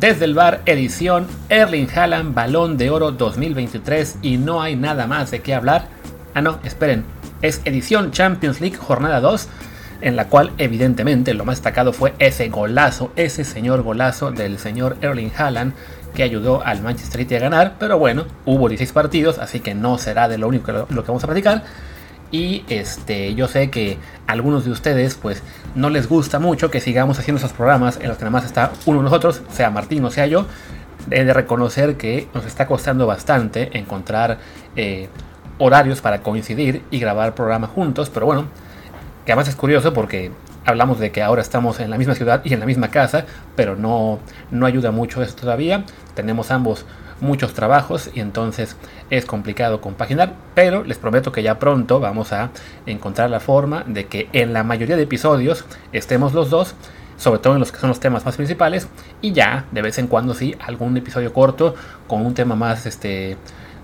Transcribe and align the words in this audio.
Desde 0.00 0.24
el 0.24 0.32
bar, 0.32 0.62
edición 0.64 1.26
Erling 1.50 1.86
Haaland, 1.94 2.32
Balón 2.32 2.78
de 2.78 2.88
Oro 2.88 3.10
2023 3.10 4.20
y 4.22 4.38
no 4.38 4.62
hay 4.62 4.74
nada 4.74 5.06
más 5.06 5.30
de 5.30 5.40
qué 5.40 5.54
hablar. 5.54 5.88
Ah, 6.32 6.40
no, 6.40 6.58
esperen, 6.64 7.04
es 7.42 7.60
edición 7.66 8.10
Champions 8.10 8.62
League 8.62 8.78
Jornada 8.78 9.20
2, 9.20 9.48
en 10.00 10.16
la 10.16 10.28
cual 10.28 10.52
evidentemente 10.56 11.34
lo 11.34 11.44
más 11.44 11.56
destacado 11.56 11.92
fue 11.92 12.14
ese 12.18 12.48
golazo, 12.48 13.12
ese 13.14 13.44
señor 13.44 13.82
golazo 13.82 14.30
del 14.30 14.58
señor 14.58 14.96
Erling 15.02 15.32
Haaland 15.36 15.74
que 16.14 16.22
ayudó 16.22 16.64
al 16.64 16.80
Manchester 16.80 17.20
City 17.20 17.34
a 17.34 17.40
ganar, 17.40 17.74
pero 17.78 17.98
bueno, 17.98 18.24
hubo 18.46 18.70
16 18.70 18.94
partidos, 18.94 19.38
así 19.38 19.60
que 19.60 19.74
no 19.74 19.98
será 19.98 20.28
de 20.28 20.38
lo 20.38 20.48
único 20.48 20.64
que 20.64 20.72
lo, 20.72 20.86
que 20.86 21.08
vamos 21.08 21.24
a 21.24 21.26
platicar. 21.26 21.62
Y 22.30 22.64
este, 22.68 23.34
yo 23.34 23.48
sé 23.48 23.70
que 23.70 23.98
a 24.26 24.32
algunos 24.32 24.64
de 24.64 24.70
ustedes 24.70 25.14
pues 25.14 25.42
no 25.74 25.90
les 25.90 26.08
gusta 26.08 26.38
mucho 26.38 26.70
que 26.70 26.80
sigamos 26.80 27.18
haciendo 27.18 27.38
esos 27.38 27.52
programas 27.52 27.98
en 28.00 28.08
los 28.08 28.18
que 28.18 28.24
nada 28.24 28.32
más 28.32 28.44
está 28.44 28.72
uno 28.86 28.98
de 28.98 29.04
nosotros, 29.04 29.42
sea 29.52 29.70
Martín 29.70 30.04
o 30.04 30.10
sea 30.10 30.26
yo. 30.26 30.46
He 31.10 31.24
de 31.24 31.32
reconocer 31.32 31.96
que 31.96 32.28
nos 32.34 32.44
está 32.44 32.66
costando 32.66 33.06
bastante 33.06 33.76
encontrar 33.76 34.38
eh, 34.76 35.08
horarios 35.58 36.00
para 36.00 36.22
coincidir 36.22 36.82
y 36.90 37.00
grabar 37.00 37.34
programas 37.34 37.70
juntos, 37.70 38.10
pero 38.10 38.26
bueno, 38.26 38.44
que 39.24 39.32
además 39.32 39.48
es 39.48 39.56
curioso 39.56 39.92
porque 39.92 40.30
hablamos 40.64 40.98
de 40.98 41.10
que 41.10 41.22
ahora 41.22 41.42
estamos 41.42 41.80
en 41.80 41.90
la 41.90 41.98
misma 41.98 42.14
ciudad 42.14 42.42
y 42.44 42.54
en 42.54 42.60
la 42.60 42.66
misma 42.66 42.88
casa, 42.88 43.24
pero 43.56 43.76
no, 43.76 44.18
no 44.50 44.66
ayuda 44.66 44.90
mucho 44.90 45.22
eso 45.22 45.34
todavía. 45.34 45.84
Tenemos 46.14 46.50
ambos 46.50 46.84
muchos 47.20 47.54
trabajos 47.54 48.10
y 48.14 48.20
entonces 48.20 48.76
es 49.10 49.24
complicado 49.24 49.80
compaginar, 49.80 50.34
pero 50.54 50.84
les 50.84 50.98
prometo 50.98 51.32
que 51.32 51.42
ya 51.42 51.58
pronto 51.58 52.00
vamos 52.00 52.32
a 52.32 52.50
encontrar 52.86 53.30
la 53.30 53.40
forma 53.40 53.84
de 53.86 54.06
que 54.06 54.28
en 54.32 54.52
la 54.52 54.64
mayoría 54.64 54.96
de 54.96 55.02
episodios 55.02 55.64
estemos 55.92 56.32
los 56.32 56.50
dos, 56.50 56.74
sobre 57.16 57.40
todo 57.40 57.54
en 57.54 57.60
los 57.60 57.72
que 57.72 57.78
son 57.78 57.90
los 57.90 58.00
temas 58.00 58.24
más 58.24 58.36
principales, 58.36 58.88
y 59.20 59.32
ya 59.32 59.66
de 59.70 59.82
vez 59.82 59.98
en 59.98 60.06
cuando 60.06 60.34
sí 60.34 60.54
algún 60.60 60.96
episodio 60.96 61.32
corto 61.32 61.74
con 62.06 62.24
un 62.24 62.34
tema 62.34 62.54
más 62.54 62.86
este 62.86 63.36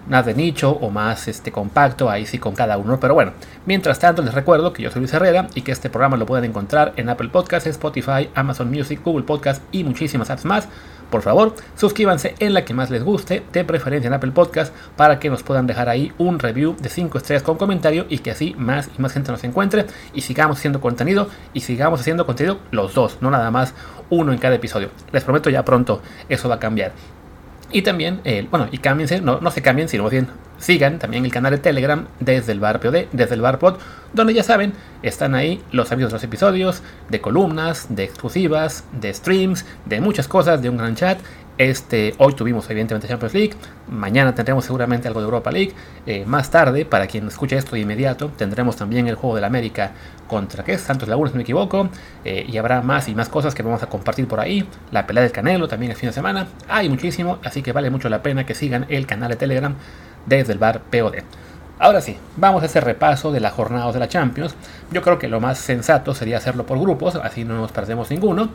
más 0.09 0.25
de 0.25 0.35
nicho 0.35 0.71
o 0.71 0.91
más 0.91 1.29
este, 1.29 1.53
compacto, 1.53 2.11
ahí 2.11 2.27
sí 2.27 2.39
con 2.39 2.55
cada 2.55 2.79
uno. 2.79 3.01
Pero 3.01 3.15
bueno, 3.15 3.33
mientras 3.67 3.99
tanto 3.99 4.23
les 4.23 4.35
recuerdo 4.35 4.73
que 4.73 4.83
yo 4.83 4.91
soy 4.91 5.01
Luis 5.01 5.13
Herrera 5.13 5.49
y 5.55 5.63
que 5.63 5.73
este 5.73 5.91
programa 5.91 6.17
lo 6.17 6.27
pueden 6.27 6.45
encontrar 6.45 6.93
en 6.97 7.09
Apple 7.09 7.29
Podcasts, 7.29 7.69
Spotify, 7.69 8.31
Amazon 8.35 8.71
Music, 8.71 9.01
Google 9.05 9.25
Podcasts 9.25 9.65
y 9.73 9.85
muchísimas 9.85 10.31
apps 10.31 10.45
más. 10.45 10.69
Por 11.11 11.23
favor, 11.23 11.55
suscríbanse 11.77 12.35
en 12.41 12.53
la 12.53 12.65
que 12.65 12.75
más 12.75 12.91
les 12.91 13.05
guste, 13.05 13.45
de 13.53 13.65
preferencia 13.65 14.09
en 14.09 14.15
Apple 14.15 14.33
Podcast, 14.33 14.75
para 14.97 15.19
que 15.19 15.31
nos 15.31 15.43
puedan 15.43 15.67
dejar 15.67 15.89
ahí 15.89 16.13
un 16.19 16.39
review 16.39 16.77
de 16.81 16.89
5 16.89 17.19
estrellas 17.19 17.43
con 17.43 17.57
comentario 17.57 18.07
y 18.09 18.19
que 18.19 18.33
así 18.33 18.55
más 18.59 18.91
y 18.99 19.01
más 19.01 19.13
gente 19.13 19.31
nos 19.31 19.45
encuentre 19.45 19.87
y 20.15 20.23
sigamos 20.23 20.59
haciendo 20.59 20.81
contenido 20.81 21.29
y 21.53 21.61
sigamos 21.61 22.01
haciendo 22.01 22.27
contenido 22.27 22.59
los 22.73 22.95
dos, 22.95 23.19
no 23.21 23.31
nada 23.31 23.51
más 23.51 23.75
uno 24.11 24.33
en 24.33 24.39
cada 24.39 24.57
episodio. 24.57 24.91
Les 25.13 25.25
prometo 25.25 25.49
ya 25.51 25.65
pronto 25.65 26.03
eso 26.29 26.49
va 26.49 26.57
a 26.57 26.61
cambiar. 26.61 26.93
Y 27.73 27.83
también, 27.83 28.21
eh, 28.25 28.47
bueno, 28.51 28.69
y 28.71 28.79
cámbiense, 28.79 29.21
no, 29.21 29.41
no 29.41 29.51
se 29.51 29.63
cambien, 29.63 29.89
sino 29.89 30.09
bien 30.09 30.29
sigan 30.59 30.99
también 30.99 31.25
el 31.25 31.31
canal 31.31 31.53
de 31.53 31.59
Telegram 31.59 32.07
desde 32.21 32.53
el 32.53 32.61
bar 32.61 32.81
POD, 32.81 33.07
desde 33.13 33.35
el 33.35 33.41
bar 33.41 33.59
pod, 33.59 33.77
donde 34.13 34.35
ya 34.35 34.43
saben, 34.43 34.73
están 35.03 35.35
ahí 35.35 35.63
los 35.73 35.93
avisos 35.93 36.11
de 36.11 36.17
los 36.17 36.25
episodios, 36.25 36.83
de 37.09 37.21
columnas, 37.21 37.87
de 37.91 38.05
exclusivas, 38.05 38.85
de 38.93 39.13
streams, 39.13 39.65
de 39.85 40.01
muchas 40.01 40.29
cosas, 40.29 40.63
de 40.63 40.71
un 40.71 40.77
gran 40.77 40.95
chat. 40.95 41.19
Este, 41.59 42.15
hoy 42.19 42.35
tuvimos 42.35 42.69
evidentemente 42.69 43.09
Champions 43.09 43.33
League, 43.33 43.55
mañana 43.89 44.35
tendremos 44.35 44.67
seguramente 44.67 45.09
algo 45.09 45.21
de 45.21 45.25
Europa 45.25 45.51
League, 45.51 45.73
eh, 46.05 46.27
más 46.27 46.51
tarde, 46.51 46.85
para 46.85 47.07
quien 47.07 47.27
escuche 47.29 47.57
esto 47.57 47.77
de 47.77 47.81
inmediato, 47.81 48.29
tendremos 48.37 48.77
también 48.77 49.09
el 49.09 49.15
juego 49.15 49.37
del 49.37 49.45
América 49.45 49.93
contra 50.29 50.65
¿qué? 50.65 50.77
Santos 50.77 51.09
Laguna, 51.09 51.31
si 51.31 51.33
no 51.33 51.39
me 51.39 51.45
equivoco, 51.45 51.89
eh, 52.27 52.45
y 52.47 52.59
habrá 52.59 52.83
más 52.83 53.09
y 53.09 53.15
más 53.15 53.31
cosas 53.31 53.55
que 53.55 53.63
vamos 53.63 53.83
a 53.83 53.87
compartir 53.87 54.29
por 54.29 54.39
ahí, 54.39 54.69
la 54.91 55.07
pelea 55.07 55.23
del 55.23 55.33
Canelo 55.33 55.67
también 55.67 55.93
el 55.93 55.97
fin 55.97 56.11
de 56.11 56.13
semana, 56.13 56.47
hay 56.69 56.91
muchísimo, 56.91 57.39
así 57.43 57.63
que 57.63 57.73
vale 57.73 57.89
mucho 57.89 58.11
la 58.11 58.23
pena 58.23 58.45
que 58.45 58.55
sigan 58.55 58.85
el 58.91 59.07
canal 59.07 59.31
de 59.31 59.37
Telegram 59.37 59.75
desde 60.27 60.53
el 60.53 60.59
bar 60.59 60.81
POD. 60.81 61.17
Ahora 61.79 62.01
sí, 62.01 62.17
vamos 62.37 62.63
a 62.63 62.67
ese 62.67 62.81
repaso 62.81 63.33
de 63.33 63.41
la 63.41 63.51
jornada 63.51 63.91
de 63.93 63.99
la 63.99 64.09
Champions. 64.09 64.55
Yo 64.91 65.03
creo 65.03 65.19
que 65.19 65.29
lo 65.29 65.41
más 65.41 65.59
sensato 65.59 66.15
sería 66.15 66.39
hacerlo 66.39 66.65
por 66.65 66.79
grupos, 66.79 67.17
así 67.17 67.45
no 67.45 67.55
nos 67.55 67.73
perdemos 67.73 68.11
ninguno. 68.11 68.49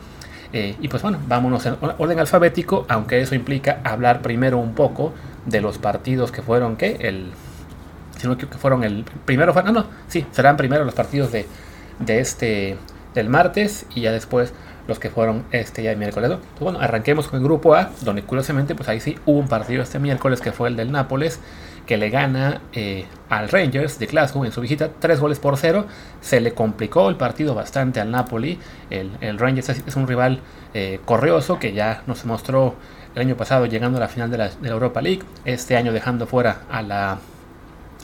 Eh, 0.52 0.76
y 0.80 0.88
pues 0.88 1.02
bueno, 1.02 1.18
vámonos 1.28 1.64
en 1.64 1.76
orden 1.80 2.18
alfabético, 2.18 2.84
aunque 2.88 3.20
eso 3.20 3.34
implica 3.34 3.80
hablar 3.84 4.20
primero 4.20 4.58
un 4.58 4.74
poco 4.74 5.12
de 5.46 5.60
los 5.60 5.78
partidos 5.78 6.30
que 6.30 6.42
fueron, 6.42 6.76
¿qué? 6.76 6.96
El, 7.00 7.30
sino 8.18 8.36
que 8.36 8.46
fueron 8.46 8.84
el 8.84 9.04
primero, 9.24 9.54
no, 9.54 9.72
no, 9.72 9.86
sí, 10.08 10.26
serán 10.32 10.56
primero 10.56 10.84
los 10.84 10.94
partidos 10.94 11.32
de, 11.32 11.46
de 12.00 12.20
este, 12.20 12.76
del 13.14 13.28
martes 13.28 13.86
y 13.94 14.02
ya 14.02 14.12
después 14.12 14.52
que 14.98 15.10
fueron 15.10 15.44
este 15.50 15.82
ya 15.82 15.92
el 15.92 15.96
miércoles. 15.96 16.30
Entonces, 16.30 16.60
bueno, 16.60 16.80
arranquemos 16.80 17.28
con 17.28 17.38
el 17.38 17.44
grupo 17.44 17.74
A, 17.74 17.90
donde 18.02 18.22
curiosamente, 18.22 18.74
pues 18.74 18.88
ahí 18.88 19.00
sí 19.00 19.18
hubo 19.26 19.38
un 19.38 19.48
partido 19.48 19.82
este 19.82 19.98
miércoles 19.98 20.40
que 20.40 20.52
fue 20.52 20.68
el 20.68 20.76
del 20.76 20.92
Nápoles, 20.92 21.40
que 21.86 21.96
le 21.96 22.10
gana 22.10 22.60
eh, 22.72 23.06
al 23.28 23.48
Rangers 23.48 23.98
de 23.98 24.06
Glasgow 24.06 24.44
en 24.44 24.52
su 24.52 24.60
visita, 24.60 24.90
tres 24.98 25.20
goles 25.20 25.38
por 25.38 25.56
cero. 25.56 25.86
Se 26.20 26.40
le 26.40 26.52
complicó 26.52 27.08
el 27.08 27.16
partido 27.16 27.54
bastante 27.54 28.00
al 28.00 28.10
Napoli. 28.10 28.58
El, 28.90 29.38
Rangers 29.38 29.68
es, 29.70 29.96
un 29.96 30.06
rival 30.06 30.40
eh, 30.74 31.00
correoso 31.04 31.58
que 31.58 31.72
ya 31.72 32.02
nos 32.06 32.24
mostró 32.24 32.76
el 33.14 33.20
año 33.20 33.36
pasado 33.36 33.66
llegando 33.66 33.98
a 33.98 34.00
la 34.00 34.08
final 34.08 34.30
de 34.30 34.38
la, 34.38 34.50
Europa 34.62 35.02
League, 35.02 35.22
este 35.44 35.76
año 35.76 35.92
dejando 35.92 36.26
fuera 36.26 36.62
a 36.70 36.82
la, 36.82 37.18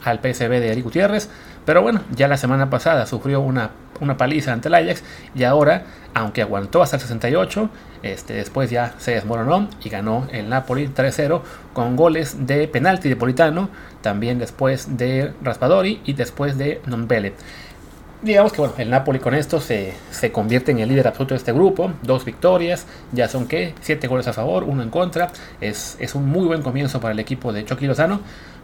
al 0.04 0.18
PSV 0.18 0.50
de 0.50 0.72
Eric 0.72 0.84
Gutiérrez. 0.84 1.30
Pero 1.64 1.82
bueno, 1.82 2.00
ya 2.14 2.28
la 2.28 2.36
semana 2.36 2.70
pasada 2.70 3.06
sufrió 3.06 3.40
una 3.40 3.70
una 4.00 4.16
paliza 4.16 4.52
ante 4.52 4.68
el 4.68 4.74
Ajax 4.74 5.02
y 5.34 5.44
ahora, 5.44 5.84
aunque 6.14 6.42
aguantó 6.42 6.82
hasta 6.82 6.96
el 6.96 7.02
68, 7.02 7.70
este, 8.02 8.34
después 8.34 8.70
ya 8.70 8.94
se 8.98 9.12
desmoronó 9.12 9.68
y 9.82 9.88
ganó 9.88 10.26
el 10.32 10.48
Napoli 10.48 10.88
3-0 10.88 11.42
con 11.72 11.96
goles 11.96 12.46
de 12.46 12.68
penalti 12.68 13.08
de 13.08 13.16
Politano, 13.16 13.68
también 14.02 14.38
después 14.38 14.96
de 14.96 15.32
Raspadori 15.42 16.00
y 16.04 16.12
después 16.12 16.58
de 16.58 16.80
Nombele. 16.86 17.34
Digamos 18.20 18.52
que 18.52 18.60
bueno, 18.60 18.74
el 18.78 18.90
Napoli 18.90 19.20
con 19.20 19.32
esto 19.32 19.60
se, 19.60 19.94
se, 20.10 20.32
convierte 20.32 20.72
en 20.72 20.80
el 20.80 20.88
líder 20.88 21.06
absoluto 21.06 21.34
de 21.34 21.38
este 21.38 21.52
grupo. 21.52 21.92
Dos 22.02 22.24
victorias, 22.24 22.84
ya 23.12 23.28
son 23.28 23.46
que 23.46 23.74
siete 23.80 24.08
goles 24.08 24.26
a 24.26 24.32
favor, 24.32 24.64
uno 24.64 24.82
en 24.82 24.90
contra. 24.90 25.30
Es, 25.60 25.96
es 26.00 26.16
un 26.16 26.26
muy 26.26 26.44
buen 26.44 26.62
comienzo 26.62 27.00
para 27.00 27.12
el 27.14 27.20
equipo 27.20 27.52
de 27.52 27.64
Chucky 27.64 27.86
Lozano. 27.86 28.20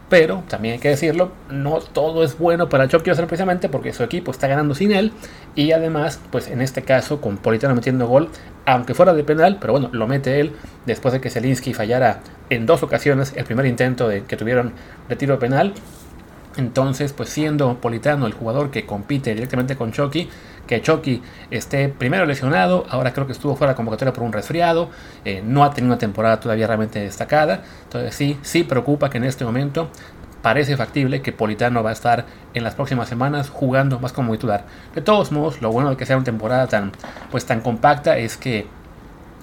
Pero 0.07 0.43
también 0.47 0.73
hay 0.73 0.79
que 0.79 0.89
decirlo, 0.89 1.31
no 1.49 1.79
todo 1.79 2.23
es 2.23 2.37
bueno 2.37 2.69
para 2.69 2.87
Chucky 2.87 3.09
Lozano 3.09 3.27
precisamente 3.27 3.69
porque 3.69 3.91
su 3.91 4.03
equipo 4.03 4.29
está 4.29 4.47
ganando 4.47 4.75
sin 4.75 4.91
él. 4.91 5.11
Y 5.55 5.71
además, 5.71 6.19
pues 6.31 6.47
en 6.47 6.61
este 6.61 6.83
caso, 6.83 7.21
con 7.21 7.37
Politano 7.37 7.73
metiendo 7.73 8.07
gol, 8.07 8.29
aunque 8.65 8.93
fuera 8.93 9.13
de 9.13 9.23
penal, 9.23 9.57
pero 9.59 9.73
bueno, 9.73 9.89
lo 9.93 10.07
mete 10.07 10.39
él 10.39 10.53
después 10.85 11.11
de 11.11 11.21
que 11.21 11.31
Zelinsky 11.31 11.73
fallara 11.73 12.19
en 12.51 12.67
dos 12.67 12.83
ocasiones 12.83 13.33
el 13.35 13.45
primer 13.45 13.65
intento 13.65 14.07
de 14.07 14.23
que 14.23 14.37
tuvieron 14.37 14.73
de 15.09 15.15
tiro 15.15 15.39
penal. 15.39 15.73
Entonces, 16.57 17.11
pues 17.11 17.29
siendo 17.29 17.81
Politano 17.81 18.27
el 18.27 18.33
jugador 18.33 18.71
que 18.71 18.85
compite 18.85 19.33
directamente 19.33 19.75
con 19.75 19.91
Chucky, 19.91 20.29
que 20.67 20.81
Chucky 20.81 21.21
esté 21.51 21.89
primero 21.89 22.25
lesionado, 22.25 22.85
ahora 22.89 23.13
creo 23.13 23.25
que 23.25 23.33
estuvo 23.33 23.55
fuera 23.55 23.73
de 23.73 23.77
convocatoria 23.77 24.13
por 24.13 24.23
un 24.23 24.33
resfriado, 24.33 24.89
eh, 25.23 25.41
no 25.45 25.63
ha 25.63 25.71
tenido 25.71 25.93
una 25.93 25.99
temporada 25.99 26.39
todavía 26.39 26.67
realmente 26.67 26.99
destacada, 26.99 27.63
entonces 27.83 28.15
sí, 28.15 28.37
sí 28.41 28.63
preocupa 28.63 29.09
que 29.09 29.17
en 29.17 29.25
este 29.25 29.45
momento 29.45 29.89
parece 30.41 30.77
factible 30.77 31.23
que 31.23 31.31
Politano 31.31 31.81
va 31.81 31.89
a 31.89 31.93
estar 31.93 32.25
en 32.53 32.63
las 32.63 32.75
próximas 32.75 33.09
semanas 33.09 33.49
jugando 33.49 33.99
más 33.99 34.13
como 34.13 34.31
titular. 34.33 34.65
De 34.93 35.01
todos 35.01 35.31
modos, 35.31 35.59
lo 35.59 35.71
bueno 35.71 35.89
de 35.89 35.97
que 35.97 36.05
sea 36.05 36.17
una 36.17 36.23
temporada 36.23 36.67
tan, 36.67 36.91
pues, 37.31 37.47
tan 37.47 37.61
compacta 37.61 38.19
es 38.19 38.37
que 38.37 38.67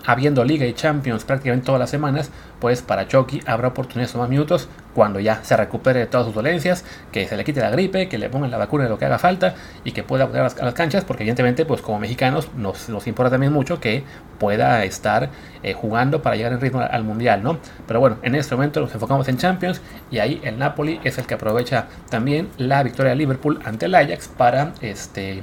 habiendo 0.04 0.44
Liga 0.44 0.66
y 0.66 0.72
Champions 0.72 1.24
prácticamente 1.24 1.66
todas 1.66 1.78
las 1.78 1.90
semanas, 1.90 2.30
pues 2.60 2.82
para 2.82 3.08
Chucky 3.08 3.42
habrá 3.46 3.68
oportunidades 3.68 4.12
de 4.12 4.18
más 4.18 4.28
minutos 4.28 4.68
cuando 4.94 5.20
ya 5.20 5.42
se 5.42 5.56
recupere 5.56 6.00
de 6.00 6.06
todas 6.06 6.26
sus 6.26 6.34
dolencias, 6.34 6.84
que 7.10 7.26
se 7.26 7.36
le 7.36 7.44
quite 7.44 7.60
la 7.60 7.70
gripe, 7.70 8.08
que 8.08 8.18
le 8.18 8.28
pongan 8.28 8.50
la 8.50 8.58
vacuna 8.58 8.84
de 8.84 8.90
lo 8.90 8.98
que 8.98 9.04
haga 9.06 9.18
falta 9.18 9.54
y 9.84 9.92
que 9.92 10.02
pueda 10.02 10.26
volver 10.26 10.42
a 10.42 10.64
las, 10.64 10.74
canchas, 10.74 11.04
porque 11.04 11.22
evidentemente 11.22 11.64
pues 11.64 11.80
como 11.80 11.98
mexicanos 11.98 12.50
nos, 12.54 12.88
importa 13.06 13.30
también 13.30 13.52
mucho 13.52 13.80
que 13.80 14.04
pueda 14.38 14.84
estar 14.84 15.30
eh, 15.62 15.72
jugando 15.72 16.22
para 16.22 16.36
llegar 16.36 16.52
en 16.52 16.60
ritmo 16.60 16.80
al 16.80 17.04
mundial, 17.04 17.42
¿no? 17.42 17.58
Pero 17.86 18.00
bueno, 18.00 18.18
en 18.22 18.34
este 18.34 18.54
momento 18.54 18.80
nos 18.80 18.92
enfocamos 18.94 19.26
en 19.28 19.38
Champions 19.38 19.80
y 20.10 20.18
ahí 20.18 20.40
el 20.44 20.58
Napoli 20.58 21.00
es 21.04 21.18
el 21.18 21.26
que 21.26 21.34
aprovecha 21.34 21.86
también 22.10 22.48
la 22.58 22.82
victoria 22.82 23.10
de 23.10 23.16
Liverpool 23.16 23.60
ante 23.64 23.86
el 23.86 23.94
Ajax 23.94 24.28
para 24.28 24.72
este 24.80 25.42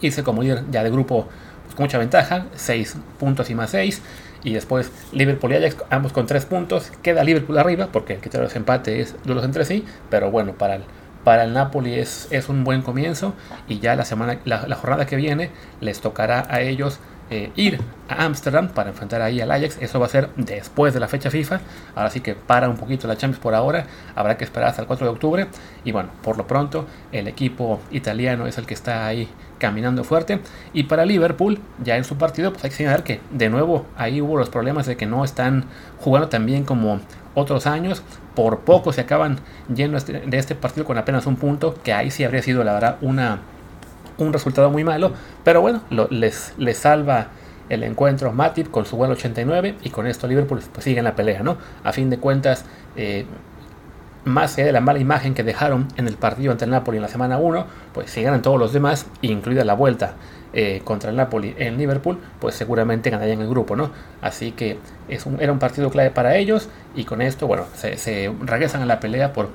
irse 0.00 0.22
como 0.22 0.42
líder 0.42 0.64
ya 0.70 0.82
de 0.82 0.90
grupo 0.90 1.28
con 1.74 1.84
mucha 1.84 1.98
ventaja, 1.98 2.46
6 2.54 2.96
puntos 3.18 3.50
y 3.50 3.54
más 3.54 3.70
6. 3.70 4.02
Y 4.42 4.54
después 4.54 4.90
Liverpool 5.12 5.52
y 5.52 5.56
Ajax, 5.56 5.76
ambos 5.90 6.12
con 6.12 6.26
3 6.26 6.46
puntos. 6.46 6.90
Queda 7.02 7.24
Liverpool 7.24 7.58
arriba, 7.58 7.88
porque 7.92 8.14
el 8.14 8.20
criterio 8.20 8.48
de 8.48 8.54
empate 8.54 9.00
es 9.00 9.14
duros 9.24 9.44
entre 9.44 9.64
sí. 9.64 9.84
Pero 10.08 10.30
bueno, 10.30 10.54
para 10.54 10.76
el, 10.76 10.82
para 11.24 11.44
el 11.44 11.52
Napoli 11.52 11.94
es, 11.94 12.28
es 12.30 12.48
un 12.48 12.64
buen 12.64 12.82
comienzo. 12.82 13.34
Y 13.68 13.80
ya 13.80 13.96
la 13.96 14.04
semana, 14.04 14.38
la, 14.44 14.74
jornada 14.76 15.06
que 15.06 15.16
viene 15.16 15.50
les 15.80 16.00
tocará 16.00 16.46
a 16.48 16.60
ellos 16.60 16.98
eh, 17.30 17.52
ir 17.54 17.80
a 18.08 18.24
Ámsterdam 18.24 18.68
para 18.68 18.90
enfrentar 18.90 19.22
ahí 19.22 19.40
al 19.40 19.50
Ajax. 19.50 19.78
Eso 19.80 20.00
va 20.00 20.06
a 20.06 20.08
ser 20.08 20.30
después 20.36 20.92
de 20.92 21.00
la 21.00 21.08
fecha 21.08 21.30
FIFA. 21.30 21.60
Ahora 21.94 22.10
sí 22.10 22.20
que 22.20 22.34
para 22.34 22.68
un 22.68 22.76
poquito 22.76 23.06
la 23.06 23.16
Champions 23.16 23.40
por 23.40 23.54
ahora. 23.54 23.86
Habrá 24.16 24.36
que 24.36 24.44
esperar 24.44 24.70
hasta 24.70 24.82
el 24.82 24.88
4 24.88 25.06
de 25.06 25.12
octubre. 25.12 25.46
Y 25.84 25.92
bueno, 25.92 26.10
por 26.22 26.36
lo 26.36 26.46
pronto 26.46 26.86
el 27.12 27.28
equipo 27.28 27.80
italiano 27.90 28.46
es 28.46 28.58
el 28.58 28.66
que 28.66 28.74
está 28.74 29.06
ahí 29.06 29.28
caminando 29.58 30.02
fuerte. 30.02 30.40
Y 30.72 30.84
para 30.84 31.04
Liverpool, 31.04 31.60
ya 31.84 31.96
en 31.96 32.04
su 32.04 32.16
partido, 32.16 32.52
pues 32.52 32.64
hay 32.64 32.70
que 32.70 32.76
señalar 32.76 33.04
que 33.04 33.20
de 33.30 33.48
nuevo 33.48 33.86
ahí 33.96 34.20
hubo 34.20 34.36
los 34.36 34.48
problemas 34.48 34.86
de 34.86 34.96
que 34.96 35.06
no 35.06 35.24
están 35.24 35.66
jugando 36.00 36.28
tan 36.28 36.44
bien 36.46 36.64
como 36.64 37.00
otros 37.34 37.68
años. 37.68 38.02
Por 38.34 38.60
poco 38.60 38.92
se 38.92 39.02
acaban 39.02 39.38
yendo 39.72 39.96
este, 39.96 40.20
de 40.20 40.38
este 40.38 40.56
partido 40.56 40.84
con 40.84 40.98
apenas 40.98 41.26
un 41.26 41.36
punto, 41.36 41.74
que 41.84 41.92
ahí 41.92 42.10
sí 42.10 42.24
habría 42.24 42.42
sido 42.42 42.64
la 42.64 42.72
verdad 42.72 42.96
una, 43.02 43.40
un 44.20 44.32
resultado 44.32 44.70
muy 44.70 44.84
malo. 44.84 45.12
Pero 45.44 45.60
bueno, 45.60 45.82
les, 46.10 46.54
les 46.58 46.76
salva 46.78 47.28
el 47.70 47.84
encuentro 47.84 48.32
Matip 48.32 48.70
con 48.70 48.84
su 48.84 48.96
gol 48.96 49.12
89 49.12 49.76
y 49.82 49.90
con 49.90 50.06
esto 50.06 50.26
Liverpool 50.26 50.60
pues, 50.72 50.84
sigue 50.84 50.98
en 50.98 51.04
la 51.04 51.14
pelea, 51.14 51.42
¿no? 51.42 51.56
A 51.84 51.92
fin 51.92 52.10
de 52.10 52.18
cuentas, 52.18 52.64
eh, 52.96 53.24
más 54.24 54.54
allá 54.54 54.66
de 54.66 54.72
la 54.72 54.80
mala 54.80 54.98
imagen 54.98 55.32
que 55.34 55.44
dejaron 55.44 55.88
en 55.96 56.06
el 56.06 56.16
partido 56.16 56.52
ante 56.52 56.64
el 56.64 56.70
Napoli 56.70 56.98
en 56.98 57.02
la 57.02 57.08
semana 57.08 57.38
1, 57.38 57.64
pues 57.94 58.10
si 58.10 58.22
ganan 58.22 58.42
todos 58.42 58.58
los 58.58 58.72
demás, 58.72 59.06
incluida 59.22 59.64
la 59.64 59.74
vuelta 59.74 60.14
eh, 60.52 60.82
contra 60.84 61.10
el 61.10 61.16
Napoli 61.16 61.54
en 61.58 61.78
Liverpool, 61.78 62.18
pues 62.40 62.56
seguramente 62.56 63.08
ganarían 63.08 63.40
el 63.40 63.48
grupo, 63.48 63.76
¿no? 63.76 63.90
Así 64.20 64.50
que 64.52 64.78
es 65.08 65.24
un, 65.24 65.40
era 65.40 65.52
un 65.52 65.60
partido 65.60 65.90
clave 65.90 66.10
para 66.10 66.36
ellos 66.36 66.68
y 66.96 67.04
con 67.04 67.22
esto, 67.22 67.46
bueno, 67.46 67.64
se, 67.74 67.96
se 67.96 68.32
regresan 68.42 68.82
a 68.82 68.86
la 68.86 68.98
pelea 68.98 69.32
por 69.32 69.48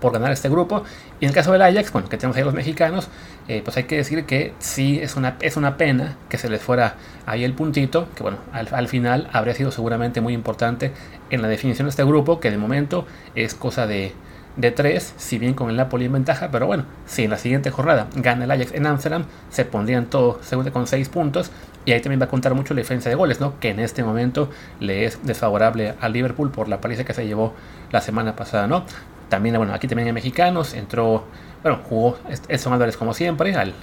por 0.00 0.12
ganar 0.12 0.32
este 0.32 0.48
grupo. 0.48 0.84
Y 1.20 1.24
en 1.24 1.30
el 1.30 1.34
caso 1.34 1.52
del 1.52 1.62
Ajax, 1.62 1.92
bueno, 1.92 2.08
que 2.08 2.16
tenemos 2.16 2.36
ahí 2.36 2.44
los 2.44 2.54
mexicanos, 2.54 3.08
eh, 3.48 3.62
pues 3.64 3.76
hay 3.76 3.84
que 3.84 3.96
decir 3.96 4.24
que 4.24 4.54
sí 4.58 4.98
es 5.00 5.16
una, 5.16 5.36
es 5.40 5.56
una 5.56 5.76
pena 5.76 6.16
que 6.28 6.38
se 6.38 6.48
les 6.48 6.60
fuera 6.60 6.96
ahí 7.26 7.44
el 7.44 7.54
puntito, 7.54 8.08
que 8.14 8.22
bueno, 8.22 8.38
al, 8.52 8.88
final 8.88 9.28
habría 9.32 9.54
sido 9.54 9.70
seguramente 9.70 10.20
muy 10.20 10.34
importante 10.34 10.92
en 11.30 11.42
la 11.42 11.48
definición 11.48 11.86
de 11.86 11.90
este 11.90 12.04
grupo, 12.04 12.40
que 12.40 12.50
de 12.50 12.58
momento 12.58 13.06
es 13.34 13.54
cosa 13.54 13.86
de, 13.86 14.12
de 14.56 14.70
3, 14.70 15.14
si 15.16 15.38
bien 15.38 15.54
con 15.54 15.70
el 15.70 15.76
Napoli 15.76 16.06
en 16.06 16.12
ventaja, 16.12 16.50
pero 16.50 16.66
bueno, 16.66 16.84
si 17.06 17.24
en 17.24 17.30
la 17.30 17.38
siguiente 17.38 17.70
jornada 17.70 18.08
gana 18.16 18.44
el 18.44 18.50
Ajax 18.50 18.72
en 18.72 18.86
Amsterdam, 18.86 19.24
se 19.50 19.64
pondrían 19.64 20.06
todos 20.06 20.44
segundo 20.44 20.72
con 20.72 20.86
6 20.86 21.08
puntos, 21.08 21.50
y 21.86 21.92
ahí 21.92 22.00
también 22.00 22.20
va 22.20 22.24
a 22.24 22.28
contar 22.28 22.52
mucho 22.54 22.74
la 22.74 22.80
diferencia 22.80 23.08
de 23.08 23.14
goles, 23.14 23.40
¿no? 23.40 23.60
Que 23.60 23.70
en 23.70 23.78
este 23.78 24.02
momento 24.02 24.50
le 24.80 25.04
es 25.04 25.24
desfavorable 25.24 25.94
al 26.00 26.12
Liverpool 26.12 26.50
por 26.50 26.68
la 26.68 26.80
paliza 26.80 27.04
que 27.04 27.14
se 27.14 27.26
llevó 27.26 27.54
la 27.92 28.00
semana 28.00 28.34
pasada, 28.34 28.66
¿no? 28.66 28.84
También, 29.28 29.56
bueno, 29.56 29.74
aquí 29.74 29.88
también 29.88 30.08
hay 30.08 30.12
mexicanos. 30.12 30.74
Entró, 30.74 31.24
bueno, 31.62 31.80
jugó 31.88 32.18
Edson 32.48 32.72
Álvarez 32.72 32.96
como 32.96 33.14
siempre, 33.14 33.54
al, 33.54 33.74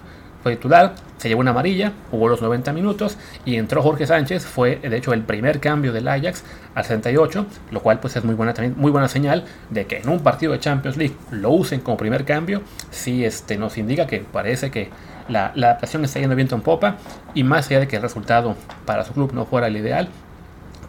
fue 0.43 0.57
titular, 0.57 0.93
se 1.17 1.29
llevó 1.29 1.39
una 1.39 1.51
amarilla, 1.51 1.93
jugó 2.11 2.27
los 2.27 2.41
90 2.41 2.73
minutos 2.73 3.17
y 3.45 3.55
entró 3.55 3.81
Jorge 3.81 4.05
Sánchez, 4.05 4.45
fue 4.45 4.75
de 4.75 4.97
hecho 4.97 5.13
el 5.13 5.21
primer 5.21 5.61
cambio 5.61 5.93
del 5.93 6.05
Ajax 6.09 6.43
al 6.75 6.83
68, 6.83 7.45
lo 7.71 7.79
cual 7.81 8.01
pues 8.01 8.17
es 8.17 8.25
muy 8.25 8.35
buena 8.35 8.53
también, 8.53 8.75
muy 8.77 8.91
buena 8.91 9.07
señal 9.07 9.45
de 9.69 9.85
que 9.87 9.99
en 9.99 10.09
un 10.09 10.19
partido 10.19 10.51
de 10.51 10.59
Champions 10.59 10.97
League 10.97 11.15
lo 11.31 11.51
usen 11.51 11.79
como 11.79 11.95
primer 11.95 12.25
cambio, 12.25 12.61
sí 12.91 13.23
este, 13.23 13.57
nos 13.57 13.77
indica 13.77 14.05
que 14.05 14.19
parece 14.19 14.69
que 14.69 14.89
la, 15.29 15.53
la 15.55 15.67
adaptación 15.67 16.03
está 16.03 16.19
yendo 16.19 16.35
viento 16.35 16.55
en 16.55 16.61
popa 16.61 16.97
y 17.33 17.45
más 17.45 17.67
allá 17.67 17.79
de 17.79 17.87
que 17.87 17.95
el 17.95 18.01
resultado 18.01 18.57
para 18.85 19.05
su 19.05 19.13
club 19.13 19.31
no 19.31 19.45
fuera 19.45 19.67
el 19.67 19.77
ideal, 19.77 20.09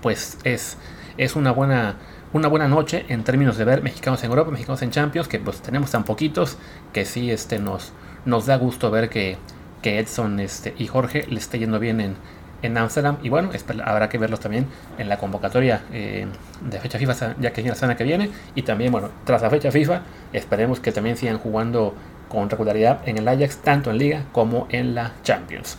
pues 0.02 0.36
es, 0.42 0.76
es 1.16 1.36
una 1.36 1.52
buena 1.52 1.94
una 2.34 2.48
buena 2.48 2.66
noche 2.66 3.06
en 3.08 3.22
términos 3.22 3.56
de 3.56 3.64
ver 3.64 3.82
mexicanos 3.82 4.22
en 4.24 4.30
Europa, 4.30 4.50
mexicanos 4.50 4.82
en 4.82 4.90
Champions, 4.90 5.28
que 5.28 5.38
pues 5.38 5.62
tenemos 5.62 5.92
tan 5.92 6.02
poquitos 6.02 6.58
que 6.92 7.04
sí 7.04 7.30
este, 7.30 7.60
nos, 7.60 7.92
nos 8.26 8.46
da 8.46 8.56
gusto 8.56 8.90
ver 8.90 9.08
que, 9.08 9.38
que 9.80 10.00
Edson 10.00 10.40
este, 10.40 10.74
y 10.76 10.88
Jorge 10.88 11.26
le 11.28 11.38
esté 11.38 11.60
yendo 11.60 11.78
bien 11.78 12.00
en, 12.00 12.16
en 12.62 12.76
Amsterdam. 12.76 13.18
Y 13.22 13.28
bueno, 13.28 13.50
habrá 13.84 14.08
que 14.08 14.18
verlos 14.18 14.40
también 14.40 14.66
en 14.98 15.08
la 15.08 15.16
convocatoria 15.16 15.82
eh, 15.92 16.26
de 16.60 16.80
fecha 16.80 16.98
FIFA, 16.98 17.36
ya 17.38 17.52
que 17.52 17.60
es 17.60 17.66
la 17.68 17.76
semana 17.76 17.96
que 17.96 18.02
viene. 18.02 18.30
Y 18.56 18.62
también, 18.62 18.90
bueno, 18.90 19.10
tras 19.24 19.40
la 19.40 19.48
fecha 19.48 19.70
FIFA, 19.70 20.02
esperemos 20.32 20.80
que 20.80 20.90
también 20.90 21.16
sigan 21.16 21.38
jugando 21.38 21.94
con 22.28 22.50
regularidad 22.50 23.00
en 23.06 23.16
el 23.16 23.28
Ajax, 23.28 23.58
tanto 23.58 23.92
en 23.92 23.98
Liga 23.98 24.24
como 24.32 24.66
en 24.70 24.96
la 24.96 25.12
Champions. 25.22 25.78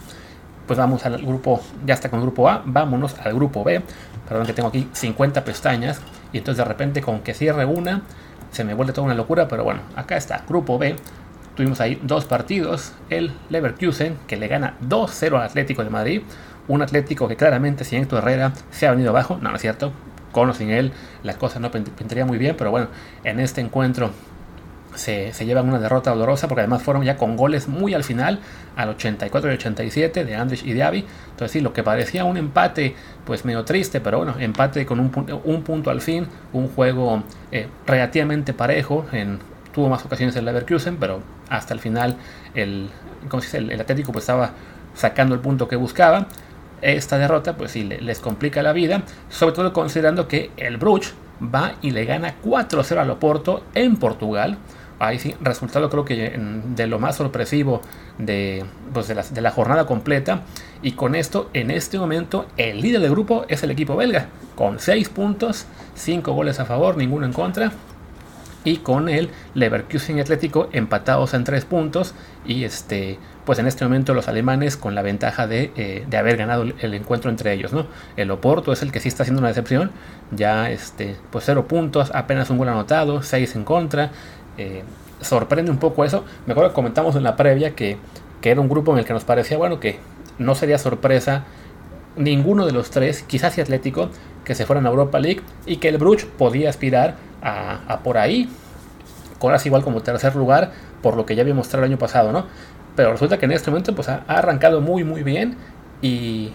Pues 0.67 0.79
vamos 0.79 1.05
al 1.05 1.17
grupo, 1.17 1.61
ya 1.85 1.95
está 1.95 2.09
con 2.09 2.19
el 2.19 2.25
grupo 2.25 2.47
A, 2.47 2.63
vámonos 2.65 3.19
al 3.19 3.33
grupo 3.33 3.65
B. 3.65 3.81
Perdón 4.27 4.47
que 4.47 4.53
tengo 4.53 4.69
aquí 4.69 4.87
50 4.93 5.43
pestañas 5.43 5.99
y 6.35 6.39
entonces 6.39 6.57
de 6.57 6.65
repente 6.65 7.01
con 7.01 7.21
que 7.21 7.33
cierre 7.33 7.63
una 7.63 8.01
se 8.51 8.65
me 8.65 8.73
vuelve 8.73 8.91
toda 8.91 9.05
una 9.05 9.15
locura, 9.15 9.47
pero 9.47 9.63
bueno, 9.63 9.79
acá 9.95 10.17
está, 10.17 10.43
grupo 10.45 10.77
B. 10.77 10.97
Tuvimos 11.55 11.79
ahí 11.79 11.97
dos 12.03 12.25
partidos, 12.25 12.91
el 13.09 13.31
Leverkusen 13.49 14.17
que 14.27 14.35
le 14.35 14.49
gana 14.49 14.75
2-0 14.85 15.37
al 15.37 15.43
Atlético 15.43 15.85
de 15.85 15.89
Madrid, 15.89 16.23
un 16.67 16.81
Atlético 16.81 17.29
que 17.29 17.37
claramente 17.37 17.85
sin 17.85 18.01
Héctor 18.01 18.19
Herrera 18.19 18.51
se 18.69 18.85
ha 18.85 18.91
venido 18.91 19.11
abajo, 19.11 19.39
no, 19.41 19.49
no 19.49 19.55
es 19.55 19.61
cierto, 19.61 19.93
con 20.33 20.49
o 20.49 20.53
sin 20.53 20.71
él 20.71 20.91
las 21.23 21.37
cosas 21.37 21.61
no 21.61 21.71
pintaría 21.71 22.25
muy 22.25 22.37
bien, 22.37 22.55
pero 22.57 22.69
bueno, 22.69 22.87
en 23.23 23.39
este 23.39 23.61
encuentro 23.61 24.11
se, 24.95 25.31
llevan 25.45 25.67
una 25.67 25.79
derrota 25.79 26.11
dolorosa 26.11 26.47
porque 26.47 26.61
además 26.61 26.81
fueron 26.83 27.03
ya 27.03 27.17
con 27.17 27.35
goles 27.35 27.67
muy 27.67 27.93
al 27.93 28.03
final, 28.03 28.39
al 28.75 28.89
84 28.89 29.51
y 29.51 29.53
87 29.55 30.25
de 30.25 30.35
Andrés 30.35 30.63
y 30.63 30.73
de 30.73 30.83
Avi. 30.83 31.05
Entonces 31.31 31.51
sí, 31.51 31.61
lo 31.61 31.73
que 31.73 31.83
parecía 31.83 32.25
un 32.25 32.37
empate 32.37 32.95
pues 33.25 33.45
medio 33.45 33.63
triste, 33.65 34.01
pero 34.01 34.17
bueno, 34.17 34.35
empate 34.39 34.85
con 34.85 34.99
un, 34.99 35.41
un 35.43 35.63
punto 35.63 35.89
al 35.89 36.01
fin, 36.01 36.27
un 36.53 36.67
juego 36.69 37.23
eh, 37.51 37.67
relativamente 37.85 38.53
parejo, 38.53 39.05
en, 39.11 39.39
tuvo 39.73 39.89
más 39.89 40.05
ocasiones 40.05 40.35
el 40.35 40.45
Leverkusen, 40.45 40.97
pero 40.97 41.21
hasta 41.49 41.73
el 41.73 41.79
final 41.79 42.17
el, 42.53 42.89
el, 43.53 43.81
Atlético 43.81 44.11
pues 44.11 44.23
estaba 44.23 44.51
sacando 44.93 45.35
el 45.35 45.41
punto 45.41 45.67
que 45.67 45.75
buscaba. 45.75 46.27
Esta 46.81 47.17
derrota 47.17 47.57
pues 47.57 47.71
sí 47.71 47.83
les 47.83 48.19
complica 48.19 48.61
la 48.61 48.73
vida, 48.73 49.03
sobre 49.29 49.55
todo 49.55 49.73
considerando 49.73 50.27
que 50.27 50.51
el 50.57 50.77
Bruch 50.77 51.07
va 51.41 51.73
y 51.81 51.91
le 51.91 52.05
gana 52.05 52.35
4-0 52.43 52.97
al 52.97 53.09
Oporto 53.09 53.63
en 53.73 53.97
Portugal 53.97 54.57
ahí 54.99 55.19
sí, 55.19 55.35
resultado 55.41 55.89
creo 55.89 56.05
que 56.05 56.39
de 56.75 56.87
lo 56.87 56.99
más 56.99 57.15
sorpresivo 57.15 57.81
de, 58.17 58.65
pues 58.93 59.07
de, 59.07 59.15
la, 59.15 59.23
de, 59.23 59.41
la, 59.41 59.51
jornada 59.51 59.85
completa. 59.85 60.41
Y 60.81 60.93
con 60.93 61.15
esto, 61.15 61.49
en 61.53 61.71
este 61.71 61.97
momento, 61.97 62.47
el 62.57 62.81
líder 62.81 63.01
del 63.01 63.11
grupo 63.11 63.45
es 63.47 63.63
el 63.63 63.71
equipo 63.71 63.95
belga, 63.95 64.27
con 64.55 64.79
6 64.79 65.09
puntos, 65.09 65.65
5 65.95 66.31
goles 66.33 66.59
a 66.59 66.65
favor, 66.65 66.97
ninguno 66.97 67.25
en 67.25 67.33
contra. 67.33 67.71
Y 68.63 68.77
con 68.77 69.09
el 69.09 69.29
Leverkusen 69.53 70.19
Atlético 70.19 70.69
empatados 70.71 71.35
en 71.35 71.43
3 71.43 71.65
puntos. 71.65 72.15
Y 72.47 72.63
este, 72.63 73.19
pues 73.45 73.59
en 73.59 73.67
este 73.67 73.85
momento 73.85 74.15
los 74.15 74.27
alemanes 74.27 74.75
con 74.75 74.95
la 74.95 75.03
ventaja 75.03 75.45
de, 75.45 75.71
eh, 75.75 76.03
de 76.09 76.17
haber 76.17 76.35
ganado 76.35 76.63
el, 76.63 76.93
encuentro 76.95 77.29
entre 77.29 77.53
ellos. 77.53 77.73
¿no? 77.73 77.85
El 78.17 78.31
Oporto 78.31 78.73
es 78.73 78.81
el 78.81 78.91
que 78.91 78.99
sí 78.99 79.07
está 79.07 79.21
haciendo 79.21 79.39
una 79.39 79.49
decepción. 79.49 79.91
Ya 80.31 80.71
este, 80.71 81.15
pues 81.29 81.45
0 81.45 81.67
puntos, 81.67 82.11
apenas 82.15 82.49
un 82.49 82.57
gol 82.57 82.69
anotado, 82.69 83.21
6 83.21 83.55
en 83.55 83.63
contra. 83.63 84.11
Eh, 84.57 84.83
sorprende 85.21 85.71
un 85.71 85.77
poco 85.77 86.05
eso. 86.05 86.23
Me 86.45 86.53
acuerdo 86.53 86.71
que 86.71 86.75
comentamos 86.75 87.15
en 87.15 87.23
la 87.23 87.35
previa 87.35 87.75
que, 87.75 87.97
era 88.43 88.61
un 88.61 88.69
grupo 88.69 88.93
en 88.93 88.99
el 88.99 89.05
que 89.05 89.13
nos 89.13 89.23
parecía, 89.23 89.57
bueno, 89.57 89.79
que 89.79 89.97
no 90.37 90.53
sería 90.53 90.77
sorpresa 90.77 91.45
ninguno 92.15 92.67
de 92.67 92.73
los 92.73 92.91
tres, 92.91 93.23
quizás 93.23 93.57
y 93.57 93.61
Atlético, 93.61 94.09
que 94.43 94.53
se 94.53 94.67
fueran 94.67 94.85
a 94.85 94.89
Europa 94.89 95.19
League 95.19 95.41
y 95.65 95.77
que 95.77 95.89
el 95.89 95.97
Bruch 95.97 96.25
podía 96.25 96.69
aspirar 96.69 97.15
a, 97.41 98.01
por 98.03 98.19
ahí, 98.19 98.47
así 99.51 99.69
igual 99.69 99.83
como 99.83 100.01
tercer 100.01 100.35
lugar, 100.35 100.73
por 101.01 101.17
lo 101.17 101.25
que 101.25 101.35
ya 101.35 101.41
había 101.41 101.55
mostrado 101.55 101.85
el 101.85 101.91
año 101.91 101.97
pasado, 101.97 102.31
¿no? 102.31 102.45
Pero 102.95 103.11
resulta 103.11 103.39
que 103.39 103.45
en 103.45 103.51
este 103.51 103.71
momento 103.71 103.95
pues, 103.95 104.09
ha, 104.09 104.23
arrancado 104.27 104.79
muy, 104.79 105.03
muy 105.03 105.23
bien 105.23 105.57
y, 106.03 106.53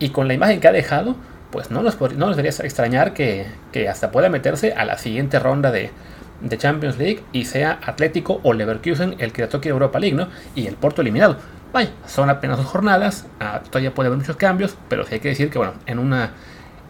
y, 0.00 0.08
con 0.10 0.26
la 0.26 0.34
imagen 0.34 0.60
que 0.60 0.66
ha 0.66 0.72
dejado, 0.72 1.14
pues 1.52 1.70
no 1.70 1.82
nos, 1.82 2.00
no 2.00 2.26
nos 2.26 2.36
debería 2.36 2.64
extrañar 2.64 3.14
que, 3.14 3.46
que 3.70 3.88
hasta 3.88 4.10
pueda 4.10 4.28
meterse 4.28 4.72
a 4.72 4.84
la 4.84 4.98
siguiente 4.98 5.38
ronda 5.38 5.70
de, 5.70 5.90
de 6.42 6.58
Champions 6.58 6.98
League 6.98 7.22
y 7.32 7.44
sea 7.44 7.78
Atlético 7.84 8.40
o 8.42 8.52
Leverkusen 8.52 9.16
el 9.18 9.32
que 9.32 9.46
toque 9.46 9.68
Europa 9.68 9.98
League, 9.98 10.16
¿no? 10.16 10.28
Y 10.54 10.66
el 10.66 10.74
Porto 10.74 11.02
eliminado. 11.02 11.36
Vaya, 11.72 11.90
son 12.06 12.28
apenas 12.28 12.58
dos 12.58 12.66
jornadas, 12.66 13.26
ah, 13.40 13.62
todavía 13.64 13.94
puede 13.94 14.08
haber 14.08 14.18
muchos 14.18 14.36
cambios, 14.36 14.76
pero 14.88 15.04
sí 15.06 15.14
hay 15.14 15.20
que 15.20 15.28
decir 15.28 15.48
que, 15.48 15.56
bueno, 15.56 15.72
en 15.86 15.98
una, 15.98 16.32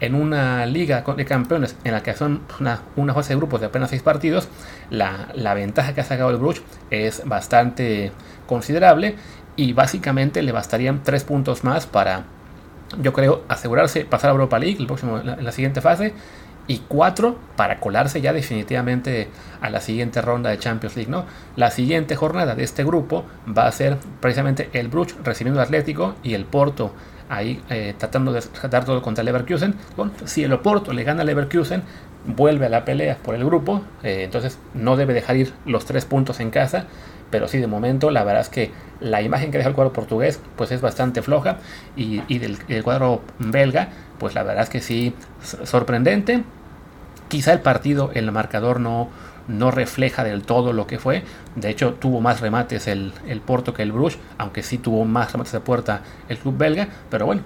en 0.01 0.17
una 0.17 0.67
liga 0.67 1.05
de 1.17 1.25
campeones 1.25 1.77
en 1.85 1.93
la 1.93 2.03
que 2.03 2.15
son 2.15 2.43
una, 2.59 2.81
una 2.97 3.15
fase 3.15 3.35
de 3.35 3.37
grupos 3.37 3.61
de 3.61 3.67
apenas 3.67 3.91
seis 3.91 4.03
partidos, 4.03 4.49
la, 4.91 5.29
la 5.35 5.55
ventaja 5.55 5.95
que 5.95 6.01
ha 6.01 6.05
sacado 6.05 6.31
el 6.31 6.37
Bruges 6.37 6.65
es 6.91 7.23
bastante 7.25 8.11
considerable 8.49 9.15
y 9.55 9.73
básicamente 9.73 10.43
le 10.43 10.51
bastarían 10.51 11.05
tres 11.05 11.23
puntos 11.23 11.63
más 11.63 11.87
para, 11.87 12.25
yo 13.01 13.13
creo, 13.13 13.45
asegurarse 13.47 14.05
pasar 14.05 14.31
a 14.31 14.33
Europa 14.33 14.59
League 14.59 14.79
el 14.81 14.87
próximo, 14.87 15.19
la 15.19 15.53
siguiente 15.53 15.81
fase 15.81 16.13
y 16.67 16.79
4 16.89 17.37
para 17.57 17.81
colarse 17.81 18.21
ya 18.21 18.33
definitivamente 18.33 19.29
a 19.61 19.71
la 19.71 19.81
siguiente 19.81 20.23
ronda 20.23 20.51
de 20.51 20.59
Champions 20.59 20.97
League. 20.97 21.11
¿no? 21.11 21.25
La 21.57 21.71
siguiente 21.71 22.17
jornada 22.17 22.55
de 22.55 22.63
este 22.63 22.85
grupo 22.85 23.25
va 23.47 23.67
a 23.67 23.73
ser 23.73 23.99
precisamente 24.21 24.71
el 24.73 24.89
Bruch 24.89 25.15
recibiendo 25.25 25.61
al 25.61 25.67
Atlético 25.67 26.15
y 26.23 26.35
el 26.35 26.45
Porto 26.45 26.93
ahí 27.29 27.63
eh, 27.71 27.95
tratando 27.97 28.33
de 28.33 28.43
tratar 28.43 28.85
todo 28.85 29.01
contra 29.01 29.25
Leverkusen. 29.25 29.75
Bueno, 29.97 30.13
si 30.25 30.45
el 30.45 30.53
Oporto 30.53 30.93
le 30.93 31.03
gana 31.03 31.23
al 31.23 31.27
Leverkusen, 31.27 31.83
vuelve 32.27 32.67
a 32.67 32.69
la 32.69 32.85
pelea 32.85 33.17
por 33.23 33.35
el 33.35 33.45
grupo, 33.45 33.83
eh, 34.03 34.23
entonces 34.25 34.59
no 34.75 34.97
debe 34.97 35.15
dejar 35.15 35.37
ir 35.37 35.53
los 35.65 35.85
tres 35.87 36.05
puntos 36.05 36.41
en 36.41 36.51
casa, 36.51 36.87
pero 37.33 37.49
sí 37.49 37.59
de 37.59 37.67
momento 37.67 38.13
la 38.13 38.23
verdad 38.23 38.43
es 38.43 38.49
que 38.49 38.71
la 39.01 39.21
imagen 39.23 39.51
que 39.51 39.59
deja 39.59 39.71
el 39.71 39.75
cuadro 39.75 39.93
portugués 39.93 40.39
pues 40.55 40.71
es 40.71 40.81
bastante 40.81 41.23
floja 41.23 41.57
y, 41.97 42.39
del 42.39 42.85
cuadro 42.85 43.23
belga 43.41 43.89
pues 44.23 44.37
la 44.37 44.45
verdad 44.45 44.63
es 44.63 44.69
que 44.69 44.81
sí 44.81 45.13
sorprendente. 45.65 46.45
Quizá 47.27 47.53
el 47.53 47.61
partido, 47.61 48.13
el 48.15 48.31
marcador 48.31 48.79
no, 48.79 49.09
no 49.49 49.73
refleja 49.73 50.23
del 50.23 50.43
todo 50.43 50.73
lo 50.73 50.87
que 50.87 51.01
fue. 51.01 51.25
De 51.57 51.71
hecho, 51.71 51.95
tuvo 51.95 52.21
más 52.21 52.41
remates 52.41 52.87
el, 52.87 53.13
el 53.27 53.41
Porto 53.41 53.75
que 53.75 53.83
el 53.83 53.91
Bruges, 53.91 54.21
aunque 54.39 54.63
sí 54.63 54.79
tuvo 54.79 55.05
más 55.05 55.33
remates 55.33 55.53
de 55.53 55.59
puerta 55.59 56.03
el 56.29 56.39
club 56.39 56.57
belga. 56.57 56.87
Pero 57.11 57.27
bueno, 57.27 57.43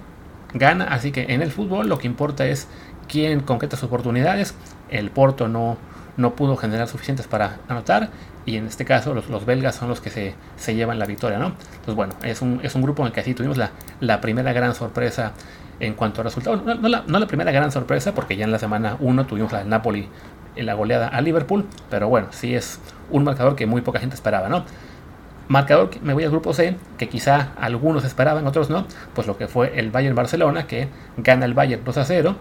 gana. 0.53 0.85
Así 0.85 1.11
que 1.11 1.25
en 1.29 1.41
el 1.41 1.51
fútbol 1.51 1.89
lo 1.89 1.97
que 1.97 2.05
importa 2.05 2.45
es 2.45 2.67
quién 3.07 3.39
concreta 3.39 3.75
sus 3.75 3.85
oportunidades. 3.85 4.53
El 4.89 5.09
Porto 5.09 5.47
no, 5.47 5.77
no 6.17 6.35
pudo 6.35 6.57
generar 6.57 6.87
suficientes 6.87 7.25
para 7.25 7.57
anotar. 7.67 8.09
Y 8.47 8.55
en 8.55 8.65
este 8.65 8.85
caso 8.85 9.13
los, 9.13 9.45
belgas 9.45 9.75
son 9.75 9.89
los 9.89 9.99
que 9.99 10.09
se, 10.09 10.33
se, 10.55 10.73
llevan 10.73 10.97
la 10.97 11.05
victoria, 11.05 11.37
¿no? 11.37 11.47
Entonces 11.47 11.95
bueno, 11.95 12.13
es 12.23 12.41
un, 12.41 12.61
es 12.63 12.73
un 12.75 12.81
grupo 12.81 13.03
en 13.03 13.07
el 13.07 13.13
que 13.13 13.19
así 13.19 13.33
tuvimos 13.33 13.57
la, 13.57 13.71
la 13.99 14.21
primera 14.21 14.53
gran 14.53 14.73
sorpresa 14.73 15.33
en 15.81 15.95
cuanto 15.95 16.21
a 16.21 16.23
resultados. 16.23 16.63
No, 16.63 16.73
la, 16.87 17.03
no, 17.05 17.19
la, 17.19 17.27
primera 17.27 17.51
gran 17.51 17.73
sorpresa, 17.73 18.15
porque 18.15 18.37
ya 18.37 18.45
en 18.45 18.51
la 18.53 18.57
semana 18.57 18.95
1 19.01 19.27
tuvimos 19.27 19.51
la 19.51 19.65
Napoli 19.65 20.07
en 20.55 20.65
la 20.65 20.75
goleada 20.75 21.09
a 21.09 21.19
Liverpool, 21.19 21.65
pero 21.89 22.07
bueno, 22.07 22.27
sí 22.31 22.55
es 22.55 22.79
un 23.11 23.25
marcador 23.25 23.57
que 23.57 23.65
muy 23.65 23.81
poca 23.81 23.99
gente 23.99 24.15
esperaba, 24.15 24.47
¿no? 24.47 24.63
Marcador, 25.49 25.89
me 26.01 26.13
voy 26.13 26.23
al 26.23 26.31
grupo 26.31 26.53
C, 26.53 26.77
que 26.97 27.09
quizá 27.09 27.49
algunos 27.59 28.05
esperaban, 28.05 28.47
otros 28.47 28.69
no, 28.69 28.85
pues 29.13 29.27
lo 29.27 29.37
que 29.37 29.47
fue 29.47 29.77
el 29.77 29.91
Bayern 29.91 30.15
Barcelona, 30.15 30.67
que 30.67 30.87
gana 31.17 31.45
el 31.45 31.53
Bayern 31.53 31.83
2 31.83 31.97
a 31.97 32.05
0. 32.05 32.35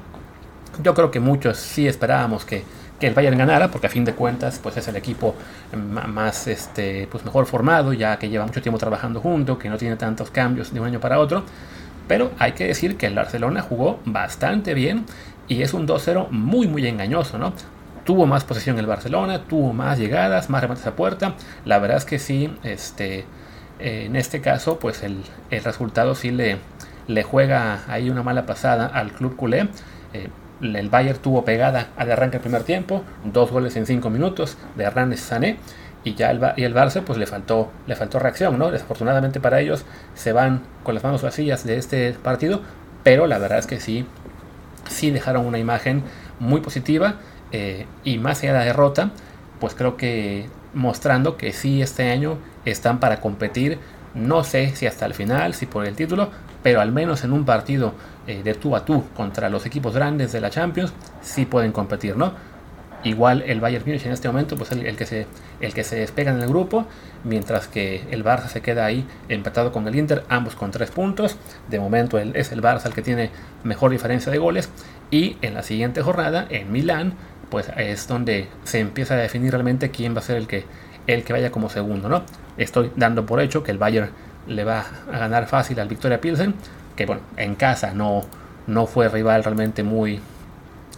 Yo 0.82 0.94
creo 0.94 1.10
que 1.10 1.20
muchos 1.20 1.56
sí 1.56 1.86
esperábamos 1.86 2.44
que, 2.44 2.64
que 2.98 3.06
el 3.06 3.14
Bayern 3.14 3.36
ganara, 3.36 3.70
porque 3.70 3.86
a 3.88 3.90
fin 3.90 4.04
de 4.04 4.14
cuentas 4.14 4.58
pues 4.62 4.76
es 4.76 4.88
el 4.88 4.96
equipo 4.96 5.34
más 5.74 6.46
este, 6.46 7.08
pues 7.10 7.24
mejor 7.24 7.46
formado, 7.46 7.92
ya 7.92 8.18
que 8.18 8.28
lleva 8.28 8.46
mucho 8.46 8.62
tiempo 8.62 8.78
trabajando 8.78 9.20
junto, 9.20 9.58
que 9.58 9.68
no 9.68 9.76
tiene 9.76 9.96
tantos 9.96 10.30
cambios 10.30 10.72
de 10.72 10.80
un 10.80 10.86
año 10.86 11.00
para 11.00 11.18
otro. 11.18 11.44
Pero 12.08 12.30
hay 12.38 12.52
que 12.52 12.66
decir 12.66 12.96
que 12.96 13.06
el 13.06 13.14
Barcelona 13.14 13.62
jugó 13.62 13.98
bastante 14.04 14.74
bien 14.74 15.04
y 15.48 15.62
es 15.62 15.74
un 15.74 15.86
2-0 15.86 16.30
muy 16.30 16.68
muy 16.68 16.86
engañoso, 16.86 17.38
¿no? 17.38 17.52
tuvo 18.06 18.24
más 18.24 18.44
posesión 18.44 18.78
el 18.78 18.86
Barcelona, 18.86 19.42
tuvo 19.42 19.74
más 19.74 19.98
llegadas, 19.98 20.48
más 20.48 20.62
remates 20.62 20.86
a 20.86 20.94
puerta. 20.94 21.34
La 21.66 21.78
verdad 21.78 21.98
es 21.98 22.06
que 22.06 22.18
sí, 22.18 22.56
este, 22.62 23.26
en 23.78 24.16
este 24.16 24.40
caso, 24.40 24.78
pues 24.78 25.02
el, 25.02 25.22
resultado 25.50 26.14
sí 26.14 26.30
le, 26.30 26.58
le, 27.08 27.22
juega 27.24 27.82
ahí 27.88 28.08
una 28.08 28.22
mala 28.22 28.46
pasada 28.46 28.86
al 28.86 29.12
club 29.12 29.36
culé. 29.36 29.68
Eh, 30.14 30.28
el 30.60 30.88
Bayern 30.88 31.18
tuvo 31.18 31.44
pegada 31.44 31.88
al 31.96 32.10
arranque 32.10 32.36
el 32.36 32.42
primer 32.42 32.62
tiempo, 32.62 33.02
dos 33.24 33.50
goles 33.50 33.76
en 33.76 33.86
cinco 33.86 34.10
minutos 34.10 34.56
de 34.76 34.84
Hernández 34.84 35.20
Sané. 35.20 35.58
Y 36.04 36.14
ya 36.14 36.30
el, 36.30 36.40
y 36.56 36.62
el 36.62 36.72
Barça 36.72 37.02
pues 37.02 37.18
le 37.18 37.26
faltó, 37.26 37.72
le 37.88 37.96
faltó 37.96 38.20
reacción, 38.20 38.58
¿no? 38.58 38.70
Desafortunadamente 38.70 39.40
para 39.40 39.60
ellos 39.60 39.84
se 40.14 40.32
van 40.32 40.62
con 40.84 40.94
las 40.94 41.02
manos 41.02 41.22
vacías 41.22 41.64
de 41.64 41.78
este 41.78 42.12
partido, 42.12 42.60
pero 43.02 43.26
la 43.26 43.38
verdad 43.38 43.58
es 43.58 43.66
que 43.66 43.80
sí, 43.80 44.06
sí 44.88 45.10
dejaron 45.10 45.44
una 45.44 45.58
imagen 45.58 46.04
muy 46.38 46.60
positiva 46.60 47.16
eh, 47.50 47.86
y 48.04 48.18
más 48.18 48.40
allá 48.42 48.52
de 48.52 48.58
la 48.60 48.64
derrota, 48.66 49.10
pues 49.58 49.74
creo 49.74 49.96
que 49.96 50.46
mostrando 50.74 51.36
que 51.36 51.52
sí 51.52 51.82
este 51.82 52.10
año 52.10 52.38
están 52.64 53.00
para 53.00 53.20
competir, 53.20 53.78
no 54.14 54.44
sé 54.44 54.76
si 54.76 54.86
hasta 54.86 55.06
el 55.06 55.14
final, 55.14 55.54
si 55.54 55.66
por 55.66 55.86
el 55.86 55.96
título, 55.96 56.30
pero 56.62 56.80
al 56.80 56.92
menos 56.92 57.24
en 57.24 57.32
un 57.32 57.44
partido 57.44 57.94
eh, 58.26 58.42
de 58.42 58.54
tú 58.54 58.76
a 58.76 58.84
tú 58.84 59.04
contra 59.14 59.48
los 59.48 59.66
equipos 59.66 59.94
grandes 59.94 60.32
de 60.32 60.40
la 60.40 60.50
Champions, 60.50 60.92
sí 61.20 61.46
pueden 61.46 61.72
competir, 61.72 62.16
¿no? 62.16 62.32
Igual 63.04 63.42
el 63.46 63.60
Bayern 63.60 63.84
Munich 63.86 64.04
en 64.04 64.12
este 64.12 64.26
momento, 64.26 64.56
pues 64.56 64.72
el, 64.72 64.96
que 64.96 65.06
se, 65.06 65.26
el 65.60 65.72
que 65.74 65.84
se 65.84 65.96
despega 65.96 66.32
en 66.32 66.40
el 66.40 66.48
grupo, 66.48 66.86
mientras 67.22 67.68
que 67.68 68.02
el 68.10 68.24
Barça 68.24 68.48
se 68.48 68.62
queda 68.62 68.84
ahí 68.84 69.06
empatado 69.28 69.70
con 69.70 69.86
el 69.86 69.94
Inter, 69.94 70.24
ambos 70.28 70.56
con 70.56 70.72
tres 70.72 70.90
puntos. 70.90 71.36
De 71.68 71.78
momento 71.78 72.18
es 72.18 72.50
el 72.50 72.62
Barça 72.62 72.86
el 72.86 72.94
que 72.94 73.02
tiene 73.02 73.30
mejor 73.62 73.92
diferencia 73.92 74.32
de 74.32 74.38
goles. 74.38 74.70
Y 75.12 75.36
en 75.40 75.54
la 75.54 75.62
siguiente 75.62 76.02
jornada, 76.02 76.46
en 76.50 76.72
Milán, 76.72 77.14
pues 77.48 77.70
es 77.76 78.08
donde 78.08 78.48
se 78.64 78.80
empieza 78.80 79.14
a 79.14 79.18
definir 79.18 79.52
realmente 79.52 79.90
quién 79.92 80.14
va 80.14 80.18
a 80.18 80.22
ser 80.22 80.36
el 80.36 80.48
que, 80.48 80.64
el 81.06 81.22
que 81.22 81.32
vaya 81.32 81.52
como 81.52 81.68
segundo, 81.68 82.08
¿no? 82.08 82.24
Estoy 82.56 82.90
dando 82.96 83.24
por 83.24 83.40
hecho 83.40 83.62
que 83.62 83.70
el 83.70 83.78
Bayern 83.78 84.10
le 84.46 84.64
va 84.64 84.84
a 85.12 85.18
ganar 85.18 85.46
fácil 85.46 85.78
al 85.80 85.88
Victoria 85.88 86.20
Pilsen, 86.20 86.54
que 86.94 87.06
bueno, 87.06 87.22
en 87.36 87.54
casa 87.54 87.92
no, 87.92 88.24
no 88.66 88.86
fue 88.86 89.08
rival 89.08 89.44
realmente 89.44 89.82
muy, 89.82 90.20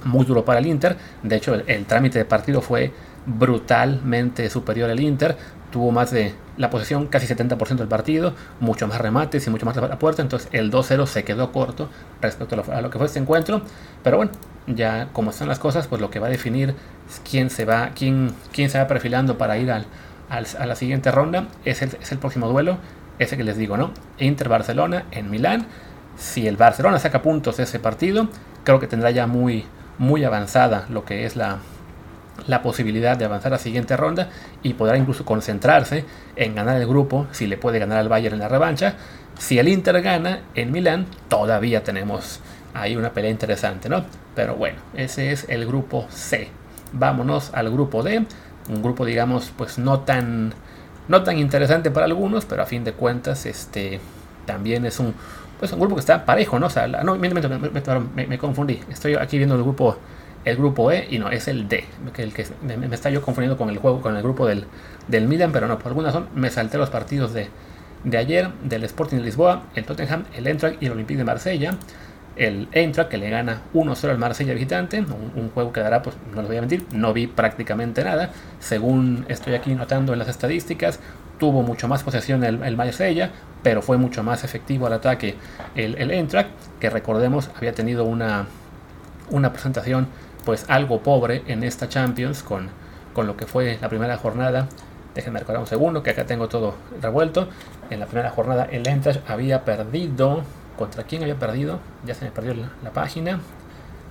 muy 0.04 0.24
duro 0.24 0.44
para 0.44 0.60
el 0.60 0.66
Inter. 0.66 0.96
De 1.22 1.36
hecho, 1.36 1.54
el, 1.54 1.84
trámite 1.86 2.18
de 2.18 2.24
partido 2.24 2.60
fue 2.60 2.92
brutalmente 3.26 4.48
superior 4.50 4.90
al 4.90 5.00
Inter. 5.00 5.36
Tuvo 5.70 5.90
más 5.90 6.10
de 6.10 6.34
la 6.56 6.70
posesión, 6.70 7.08
casi 7.08 7.26
70% 7.26 7.76
del 7.76 7.88
partido, 7.88 8.32
mucho 8.58 8.86
más 8.88 8.98
remates 8.98 9.46
y 9.46 9.50
mucho 9.50 9.66
más 9.66 9.76
la 9.76 9.98
puerta. 9.98 10.22
Entonces 10.22 10.48
el 10.52 10.70
2-0 10.70 11.06
se 11.06 11.24
quedó 11.24 11.52
corto 11.52 11.90
respecto 12.22 12.54
a 12.72 12.80
lo, 12.80 12.90
que 12.90 12.98
fue 12.98 13.06
este 13.06 13.18
encuentro. 13.18 13.62
Pero 14.02 14.16
bueno, 14.16 14.32
ya 14.66 15.08
como 15.12 15.30
están 15.30 15.48
las 15.48 15.58
cosas, 15.58 15.86
pues 15.86 16.00
lo 16.00 16.10
que 16.10 16.20
va 16.20 16.28
a 16.28 16.30
definir 16.30 16.74
quién 17.28 17.50
se 17.50 17.66
va, 17.66 17.90
quién, 17.94 18.32
quién 18.52 18.70
se 18.70 18.78
va 18.78 18.86
perfilando 18.86 19.36
para 19.36 19.58
ir 19.58 19.70
al, 19.70 19.84
a 20.30 20.66
la 20.66 20.74
siguiente 20.74 21.10
ronda 21.10 21.48
es 21.64 21.82
el, 21.82 21.90
es 22.00 22.12
el, 22.12 22.18
próximo 22.18 22.48
duelo, 22.48 22.78
ese 23.18 23.36
que 23.36 23.44
les 23.44 23.56
digo, 23.56 23.76
¿no? 23.76 23.92
Inter-Barcelona 24.18 25.04
en 25.10 25.30
Milán. 25.30 25.66
Si 26.16 26.46
el 26.46 26.56
Barcelona 26.56 26.98
saca 26.98 27.22
puntos 27.22 27.56
de 27.56 27.64
ese 27.64 27.78
partido, 27.78 28.28
creo 28.64 28.80
que 28.80 28.86
tendrá 28.86 29.10
ya 29.10 29.26
muy, 29.26 29.64
muy 29.98 30.24
avanzada 30.24 30.86
lo 30.88 31.04
que 31.04 31.26
es 31.26 31.36
la, 31.36 31.58
la 32.46 32.62
posibilidad 32.62 33.16
de 33.16 33.24
avanzar 33.24 33.52
a 33.52 33.56
la 33.56 33.62
siguiente 33.62 33.96
ronda 33.96 34.28
y 34.62 34.74
podrá 34.74 34.96
incluso 34.96 35.24
concentrarse 35.24 36.04
en 36.36 36.54
ganar 36.54 36.80
el 36.80 36.86
grupo 36.86 37.26
si 37.32 37.46
le 37.46 37.56
puede 37.56 37.78
ganar 37.78 37.98
al 37.98 38.08
Bayern 38.08 38.34
en 38.34 38.40
la 38.40 38.48
revancha. 38.48 38.94
Si 39.38 39.58
el 39.58 39.68
Inter 39.68 40.00
gana 40.02 40.40
en 40.54 40.72
Milán, 40.72 41.06
todavía 41.28 41.84
tenemos 41.84 42.40
ahí 42.74 42.96
una 42.96 43.10
pelea 43.12 43.30
interesante, 43.30 43.88
¿no? 43.88 44.04
Pero 44.34 44.56
bueno, 44.56 44.78
ese 44.94 45.32
es 45.32 45.46
el 45.48 45.66
grupo 45.66 46.06
C. 46.10 46.48
Vámonos 46.92 47.52
al 47.54 47.70
grupo 47.70 48.02
D, 48.02 48.24
un 48.68 48.82
grupo 48.82 49.04
digamos 49.04 49.52
pues 49.56 49.78
no 49.78 50.00
tan 50.00 50.54
no 51.08 51.22
tan 51.22 51.38
interesante 51.38 51.90
para 51.90 52.06
algunos, 52.06 52.44
pero 52.44 52.62
a 52.62 52.66
fin 52.66 52.84
de 52.84 52.92
cuentas 52.92 53.46
este 53.46 54.00
también 54.46 54.84
es 54.86 55.00
un 55.00 55.14
pues 55.58 55.72
un 55.72 55.80
grupo 55.80 55.96
que 55.96 56.00
está 56.00 56.24
parejo, 56.24 56.58
¿no? 56.60 56.66
O 56.66 56.70
sea, 56.70 56.86
no, 56.86 57.16
me, 57.16 58.38
confundí. 58.38 58.80
Estoy 58.88 59.14
aquí 59.14 59.38
viendo 59.38 59.56
el 59.56 59.62
grupo 59.62 59.96
el 60.44 60.56
grupo 60.56 60.92
E 60.92 61.08
y 61.10 61.18
no, 61.18 61.30
es 61.30 61.48
el 61.48 61.68
D, 61.68 61.84
que 62.14 62.22
el 62.22 62.32
que 62.32 62.46
me, 62.62 62.94
está 62.94 63.10
yo 63.10 63.22
confundiendo 63.22 63.56
con 63.58 63.68
el 63.68 63.78
juego 63.78 64.00
con 64.00 64.16
el 64.16 64.22
grupo 64.22 64.46
del 64.46 64.66
del 65.08 65.26
Milan, 65.26 65.50
pero 65.52 65.66
no, 65.66 65.78
por 65.78 65.88
alguna 65.88 66.08
razón 66.08 66.28
me 66.34 66.50
salté 66.50 66.78
los 66.78 66.90
partidos 66.90 67.32
de 67.32 67.48
de 68.04 68.16
ayer 68.16 68.50
del 68.62 68.84
Sporting 68.84 69.16
de 69.16 69.24
Lisboa, 69.24 69.64
el 69.74 69.84
Tottenham, 69.84 70.24
el 70.36 70.46
Eintracht 70.46 70.80
y 70.80 70.86
el 70.86 70.92
Olympique 70.92 71.18
de 71.18 71.24
Marsella 71.24 71.74
el 72.38 72.68
Eintracht 72.72 73.10
que 73.10 73.18
le 73.18 73.30
gana 73.30 73.62
1-0 73.74 74.10
al 74.10 74.18
Marsella 74.18 74.54
visitante, 74.54 75.00
un, 75.00 75.50
juego 75.50 75.72
que 75.72 75.80
dará, 75.80 76.02
pues 76.02 76.16
no 76.34 76.40
les 76.40 76.48
voy 76.48 76.56
a 76.56 76.60
mentir, 76.60 76.86
no 76.92 77.12
vi 77.12 77.26
prácticamente 77.26 78.04
nada, 78.04 78.30
según 78.60 79.26
estoy 79.28 79.54
aquí 79.54 79.74
notando 79.74 80.12
en 80.12 80.18
las 80.18 80.28
estadísticas, 80.28 81.00
tuvo 81.38 81.62
mucho 81.62 81.88
más 81.88 82.02
posesión 82.02 82.44
el, 82.44 82.62
el 82.62 82.76
Marsella, 82.76 83.30
pero 83.62 83.82
fue 83.82 83.96
mucho 83.96 84.22
más 84.22 84.44
efectivo 84.44 84.86
al 84.86 84.92
ataque 84.92 85.36
el, 85.74 85.96
el 85.96 86.28
que 86.80 86.90
recordemos 86.90 87.50
había 87.56 87.74
tenido 87.74 88.04
una, 88.04 88.46
una 89.30 89.52
presentación 89.52 90.08
pues 90.44 90.64
algo 90.68 91.02
pobre 91.02 91.42
en 91.46 91.62
esta 91.62 91.88
Champions 91.88 92.42
con, 92.42 92.68
con 93.12 93.26
lo 93.26 93.36
que 93.36 93.46
fue 93.46 93.78
la 93.80 93.88
primera 93.88 94.16
jornada. 94.16 94.68
Déjenme 95.14 95.40
recordar 95.40 95.60
un 95.60 95.66
segundo, 95.66 96.02
que 96.02 96.10
acá 96.10 96.24
tengo 96.26 96.48
todo 96.48 96.74
revuelto. 97.02 97.48
En 97.90 98.00
la 98.00 98.06
primera 98.06 98.30
jornada 98.30 98.68
el 98.70 98.86
Eintracht 98.86 99.28
había 99.28 99.64
perdido 99.64 100.42
¿Contra 100.78 101.02
quién 101.02 101.22
había 101.22 101.34
perdido? 101.34 101.80
Ya 102.06 102.14
se 102.14 102.24
me 102.24 102.30
perdió 102.30 102.54
la, 102.54 102.90
página. 102.92 103.40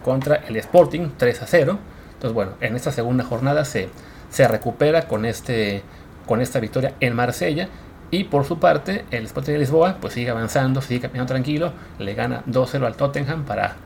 Contra 0.03 0.35
el 0.35 0.57
Sporting 0.57 1.11
3 1.17 1.41
a 1.41 1.47
0. 1.47 1.79
Entonces, 2.13 2.33
bueno, 2.33 2.51
en 2.59 2.75
esta 2.75 2.91
segunda 2.91 3.23
jornada 3.23 3.63
se, 3.63 3.89
se 4.29 4.47
recupera 4.49 5.07
con, 5.07 5.25
este, 5.25 5.81
con 6.25 6.41
esta 6.41 6.59
victoria 6.59 6.93
en 6.99 7.15
Marsella. 7.15 7.69
Y 8.11 8.25
por 8.25 8.43
su 8.43 8.59
parte, 8.59 9.05
el 9.11 9.25
Sporting 9.25 9.53
de 9.53 9.59
Lisboa 9.59 9.97
pues 10.01 10.13
sigue 10.13 10.29
avanzando, 10.29 10.81
sigue 10.81 10.99
caminando 10.99 11.31
tranquilo. 11.31 11.71
Le 11.99 12.13
gana 12.15 12.43
2-0 12.47 12.85
al 12.85 12.95
Tottenham 12.97 13.45
para, 13.45 13.77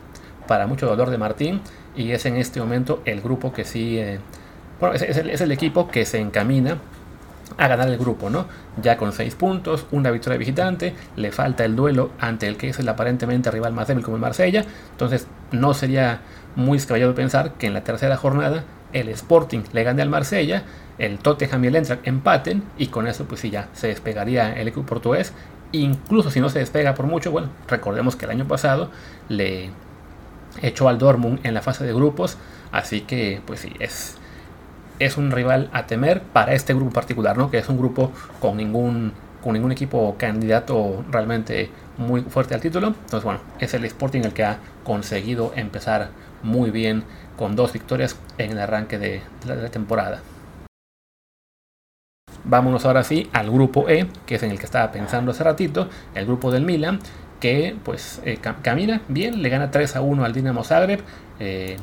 para 0.47 0.65
mucho 0.65 0.88
dolor 0.88 1.11
de 1.11 1.19
Martín. 1.19 1.61
Y 1.95 2.11
es 2.11 2.25
en 2.25 2.35
este 2.35 2.59
momento 2.59 3.03
el 3.05 3.21
grupo 3.21 3.53
que 3.53 3.63
sí. 3.63 4.01
bueno, 4.79 4.95
es, 4.95 5.03
el, 5.03 5.29
es 5.29 5.41
el 5.41 5.51
equipo 5.51 5.88
que 5.88 6.05
se 6.05 6.19
encamina 6.19 6.79
a 7.58 7.67
ganar 7.67 7.88
el 7.88 7.98
grupo, 7.98 8.29
¿no? 8.29 8.46
Ya 8.81 8.98
con 8.98 9.12
6 9.12 9.36
puntos, 9.36 9.86
una 9.91 10.12
victoria 10.12 10.38
visitante, 10.38 10.93
le 11.15 11.31
falta 11.31 11.65
el 11.65 11.75
duelo 11.75 12.12
ante 12.20 12.48
el 12.48 12.58
que 12.58 12.70
es 12.70 12.79
el 12.79 12.89
aparentemente 12.89 13.51
rival 13.51 13.74
más 13.74 13.88
débil 13.88 14.03
como 14.03 14.17
el 14.17 14.22
Marsella, 14.22 14.65
entonces 14.91 15.27
no 15.51 15.74
sería 15.74 16.22
muy 16.55 16.77
descabellado 16.77 17.15
pensar 17.15 17.53
que 17.53 17.67
en 17.67 17.74
la 17.74 17.84
tercera 17.84 18.17
jornada 18.17 18.63
el 18.93 19.10
Sporting 19.10 19.62
le 19.74 19.84
gane 19.84 20.01
al 20.01 20.10
Marsella, 20.10 20.63
el 20.98 21.20
Tottenham 21.20 21.63
y 21.63 21.67
el 21.67 21.75
Eintracht 21.75 22.08
empaten 22.08 22.63
y 22.77 22.88
con 22.88 23.08
eso 23.08 23.25
pues 23.25 23.41
sí 23.41 23.50
ya 23.50 23.70
se 23.74 23.88
despegaría 23.88 24.53
el 24.53 24.67
equipo 24.67 24.86
portugués, 24.86 25.34
incluso 25.72 26.29
si 26.29 26.39
no 26.41 26.50
se 26.50 26.60
despega 26.60 26.93
por 26.93 27.05
mucho, 27.05 27.31
bueno, 27.31 27.50
recordemos 27.67 28.15
que 28.15 28.25
el 28.25 28.31
año 28.31 28.48
pasado 28.48 28.89
le 29.29 29.70
echó 30.62 30.89
al 30.89 30.98
Dortmund 30.98 31.39
en 31.43 31.53
la 31.53 31.62
fase 31.62 31.86
de 31.86 31.93
grupos, 31.93 32.38
así 32.72 33.01
que 33.01 33.41
pues 33.46 33.62
sí, 33.62 33.72
es, 33.79 34.17
es 35.05 35.17
un 35.17 35.31
rival 35.31 35.70
a 35.74 35.88
temer 35.88 36.22
para 36.22 36.53
este 36.53 36.75
grupo 36.75 36.91
particular, 36.91 37.36
¿no? 37.36 37.50
que 37.50 37.58
es 37.58 37.67
un 37.70 37.77
grupo 37.77 38.12
con 38.39 38.58
ningún, 38.58 39.13
con 39.43 39.53
ningún 39.53 39.72
equipo 39.72 40.15
candidato 40.17 41.03
realmente 41.10 41.72
muy 41.98 42.22
fuerte 42.22 42.53
al 42.53 42.62
título. 42.62 42.89
Entonces 42.89 43.24
bueno, 43.24 43.39
es 43.60 43.74
el 43.74 43.84
Sporting 43.86 44.22
el 44.22 44.34
que 44.34 44.43
ha 44.43 44.60
conseguido 44.84 45.53
empezar 45.55 46.10
muy 46.43 46.70
bien 46.70 47.03
con 47.36 47.55
dos 47.55 47.74
victorias 47.74 48.15
en 48.38 48.51
el 48.51 48.60
arranque 48.60 49.00
de 49.00 49.22
la, 49.48 49.70
temporada. 49.70 50.22
Vámonos 52.43 52.86
ahora 52.86 53.03
sí 53.03 53.27
al 53.34 53.50
grupo 53.50 53.89
E, 53.89 54.08
que 54.27 54.36
es 54.36 54.43
en 54.43 54.51
el 54.51 54.60
que 54.60 54.65
estaba 54.65 54.91
pensando 54.91 55.31
hace 55.31 55.43
ratito, 55.43 55.89
el 56.13 56.25
grupo 56.25 56.51
del 56.51 56.63
Milan, 56.63 57.00
que 57.39 57.75
pues 57.84 58.22
eh, 58.24 58.38
camina 58.62 59.01
bien, 59.08 59.41
le 59.41 59.50
gana 59.50 59.72
3 59.72 59.96
a 59.96 60.01
1 60.01 60.24
al 60.24 60.34
Dinamo 60.34 60.63
Zagreb. 60.63 61.01
Eh, 61.39 61.77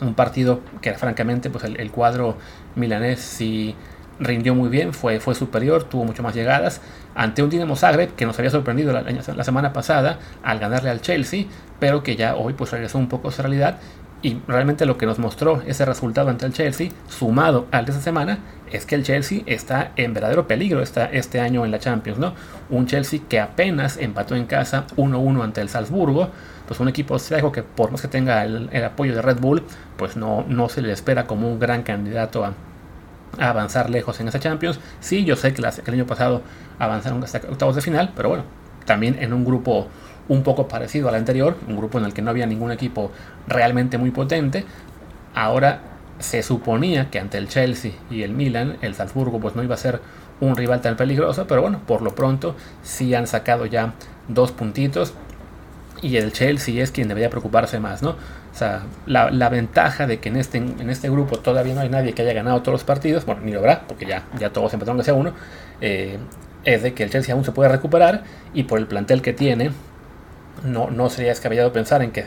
un 0.00 0.14
partido 0.14 0.60
que 0.80 0.94
francamente 0.94 1.50
pues 1.50 1.64
el, 1.64 1.90
cuadro 1.90 2.36
milanés 2.74 3.20
sí 3.20 3.74
rindió 4.18 4.54
muy 4.54 4.68
bien, 4.68 4.92
fue, 4.92 5.18
fue 5.20 5.34
superior, 5.34 5.84
tuvo 5.84 6.04
mucho 6.04 6.22
más 6.22 6.34
llegadas 6.34 6.80
ante 7.14 7.42
un 7.42 7.50
Dinamo 7.50 7.74
Zagreb 7.76 8.14
que 8.14 8.26
nos 8.26 8.38
había 8.38 8.50
sorprendido 8.50 8.92
la, 8.92 9.44
semana 9.44 9.72
pasada 9.72 10.18
al 10.42 10.58
ganarle 10.58 10.90
al 10.90 11.00
Chelsea, 11.00 11.46
pero 11.78 12.02
que 12.02 12.16
ya 12.16 12.36
hoy 12.36 12.52
pues 12.52 12.70
regresó 12.70 12.98
un 12.98 13.08
poco 13.08 13.28
a 13.28 13.32
su 13.32 13.42
realidad 13.42 13.78
y 14.22 14.38
realmente 14.46 14.86
lo 14.86 14.98
que 14.98 15.06
nos 15.06 15.18
mostró 15.18 15.62
ese 15.66 15.84
resultado 15.84 16.28
ante 16.28 16.46
el 16.46 16.52
Chelsea, 16.52 16.90
sumado 17.08 17.66
al 17.70 17.86
de 17.86 17.92
esa 17.92 18.00
semana, 18.00 18.38
es 18.70 18.86
que 18.86 18.94
el 18.94 19.02
Chelsea 19.02 19.42
está 19.46 19.92
en 19.96 20.14
verdadero 20.14 20.46
peligro 20.46 20.82
este 20.82 21.40
año 21.40 21.64
en 21.64 21.70
la 21.70 21.78
Champions, 21.78 22.18
¿no? 22.18 22.34
Un 22.68 22.86
Chelsea 22.86 23.20
que 23.28 23.40
apenas 23.40 23.96
empató 23.96 24.36
en 24.36 24.46
casa 24.46 24.86
1-1 24.96 25.42
ante 25.42 25.60
el 25.60 25.68
Salzburgo, 25.68 26.30
pues 26.68 26.78
un 26.80 26.88
equipo 26.88 27.18
ciego 27.18 27.50
que 27.50 27.62
por 27.62 27.90
más 27.90 28.02
que 28.02 28.08
tenga 28.08 28.44
el, 28.44 28.84
apoyo 28.84 29.14
de 29.14 29.22
Red 29.22 29.40
Bull, 29.40 29.64
pues 29.96 30.16
no, 30.16 30.44
no 30.48 30.68
se 30.68 30.82
le 30.82 30.92
espera 30.92 31.26
como 31.26 31.50
un 31.50 31.58
gran 31.58 31.82
candidato 31.82 32.44
a, 32.44 32.54
avanzar 33.38 33.90
lejos 33.90 34.20
en 34.20 34.28
esa 34.28 34.38
Champions. 34.38 34.78
Sí, 35.00 35.24
yo 35.24 35.36
sé 35.36 35.54
que, 35.54 35.62
el 35.62 35.94
año 35.94 36.06
pasado 36.06 36.42
avanzaron 36.78 37.22
hasta 37.24 37.38
octavos 37.38 37.74
de 37.74 37.82
final, 37.82 38.12
pero 38.14 38.28
bueno, 38.28 38.44
también 38.84 39.16
en 39.20 39.32
un 39.32 39.44
grupo 39.44 39.88
un 40.28 40.42
poco 40.42 40.68
parecido 40.68 41.08
al 41.08 41.14
anterior, 41.14 41.56
un 41.68 41.76
grupo 41.76 41.98
en 41.98 42.04
el 42.04 42.12
que 42.12 42.22
no 42.22 42.30
había 42.30 42.46
ningún 42.46 42.72
equipo 42.72 43.10
realmente 43.46 43.98
muy 43.98 44.10
potente. 44.10 44.64
Ahora 45.34 45.80
se 46.18 46.42
suponía 46.42 47.10
que 47.10 47.18
ante 47.18 47.38
el 47.38 47.48
Chelsea 47.48 47.92
y 48.10 48.22
el 48.22 48.32
Milan, 48.32 48.76
el 48.82 48.94
Salzburgo 48.94 49.40
pues 49.40 49.56
no 49.56 49.62
iba 49.62 49.74
a 49.74 49.78
ser 49.78 50.00
un 50.40 50.56
rival 50.56 50.80
tan 50.80 50.96
peligroso, 50.96 51.46
pero 51.46 51.62
bueno, 51.62 51.80
por 51.86 52.02
lo 52.02 52.14
pronto 52.14 52.54
sí 52.82 53.14
han 53.14 53.26
sacado 53.26 53.66
ya 53.66 53.94
dos 54.28 54.52
puntitos 54.52 55.14
y 56.02 56.16
el 56.16 56.32
Chelsea 56.32 56.82
es 56.82 56.90
quien 56.90 57.08
debería 57.08 57.28
preocuparse 57.28 57.78
más, 57.78 58.02
¿no? 58.02 58.10
O 58.10 58.54
sea, 58.54 58.82
la, 59.06 59.48
ventaja 59.48 60.06
de 60.06 60.18
que 60.18 60.28
en 60.28 60.36
este, 60.36 60.58
en 60.58 60.90
este 60.90 61.08
grupo 61.08 61.38
todavía 61.38 61.74
no 61.74 61.80
hay 61.80 61.88
nadie 61.88 62.14
que 62.14 62.22
haya 62.22 62.32
ganado 62.32 62.60
todos 62.62 62.72
los 62.72 62.84
partidos, 62.84 63.24
bueno, 63.24 63.42
ni 63.44 63.52
lo 63.52 63.60
habrá, 63.60 63.82
porque 63.86 64.06
ya, 64.06 64.24
ya 64.38 64.50
todos 64.50 64.72
empezaron 64.72 65.02
sea 65.04 65.14
uno, 65.14 65.32
eh, 65.80 66.18
es 66.64 66.82
de 66.82 66.94
que 66.94 67.04
el 67.04 67.10
Chelsea 67.10 67.34
aún 67.34 67.44
se 67.44 67.52
puede 67.52 67.70
recuperar 67.70 68.24
y 68.52 68.64
por 68.64 68.78
el 68.78 68.86
plantel 68.86 69.22
que 69.22 69.32
tiene, 69.32 69.70
no, 70.64 70.90
no 70.90 71.10
sería 71.10 71.30
descabellado 71.30 71.72
pensar 71.72 72.02
en 72.02 72.10
que 72.10 72.26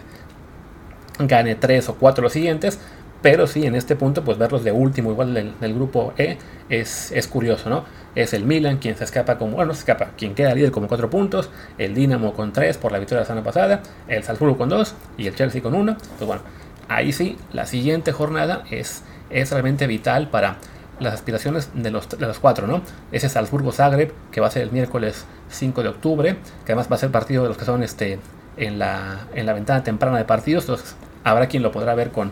gane 1.20 1.56
tres 1.56 1.90
o 1.90 1.96
cuatro 1.96 2.24
los 2.24 2.34
siguientes, 2.34 2.80
pero 3.24 3.48
sí, 3.48 3.66
en 3.66 3.74
este 3.74 3.96
punto, 3.96 4.26
pues 4.26 4.38
verlos 4.38 4.66
de 4.66 4.74
último, 4.74 5.10
igual 5.12 5.34
del, 5.34 5.74
grupo 5.74 6.14
E, 6.18 6.38
es, 6.68 7.10
es, 7.14 7.26
curioso, 7.28 7.70
¿no? 7.70 7.86
Es 8.16 8.34
el 8.34 8.44
Milan 8.44 8.80
quien 8.80 8.98
se 8.98 9.06
escapa 9.06 9.38
como, 9.38 9.54
bueno, 9.54 9.70
no 9.70 9.74
se 9.74 9.80
escapa, 9.80 10.12
quien 10.18 10.36
queda 10.36 10.54
líder 10.54 10.72
con 10.72 10.88
cuatro 10.88 11.10
puntos, 11.10 11.50
el 11.78 11.96
Dinamo 11.96 12.34
con 12.34 12.52
tres 12.52 12.78
por 12.78 12.92
la 12.92 13.00
victoria 13.00 13.20
de 13.20 13.24
la 13.24 13.28
semana 13.28 13.46
pasada, 13.46 13.82
el 14.10 14.24
Salzburgo 14.24 14.58
con 14.58 14.68
dos 14.68 14.94
y 15.18 15.28
el 15.28 15.36
Chelsea 15.36 15.62
con 15.62 15.74
uno. 15.74 15.96
Pues 16.18 16.28
bueno, 16.28 16.42
ahí 16.90 17.14
sí, 17.14 17.38
la 17.54 17.66
siguiente 17.66 18.12
jornada 18.12 18.66
es, 18.70 19.04
es 19.30 19.52
realmente 19.52 19.88
vital 19.88 20.30
para 20.30 20.58
las 21.00 21.14
aspiraciones 21.14 21.70
de 21.74 21.92
los, 21.92 22.10
de 22.10 22.26
los 22.26 22.40
cuatro, 22.40 22.68
¿no? 22.68 22.82
Ese 23.12 23.30
Salzburgo-Zagreb, 23.30 24.12
que 24.32 24.42
va 24.42 24.48
a 24.48 24.52
ser 24.52 24.64
el 24.64 24.72
miércoles 24.72 25.26
5 25.50 25.84
de 25.84 25.90
octubre, 25.90 26.38
que 26.66 26.72
además 26.72 26.88
va 26.92 26.96
a 26.96 27.00
ser 27.00 27.12
partido 27.12 27.44
de 27.44 27.50
los 27.50 27.58
que 27.58 27.66
son 27.66 27.84
este, 27.84 28.20
en, 28.58 28.80
la, 28.80 29.28
en 29.34 29.46
la 29.46 29.54
ventana 29.54 29.84
temprana 29.84 30.18
de 30.18 30.26
partidos, 30.26 30.64
entonces 30.66 30.96
habrá 31.24 31.48
quien 31.48 31.64
lo 31.64 31.72
podrá 31.72 31.96
ver 31.96 32.12
con, 32.12 32.32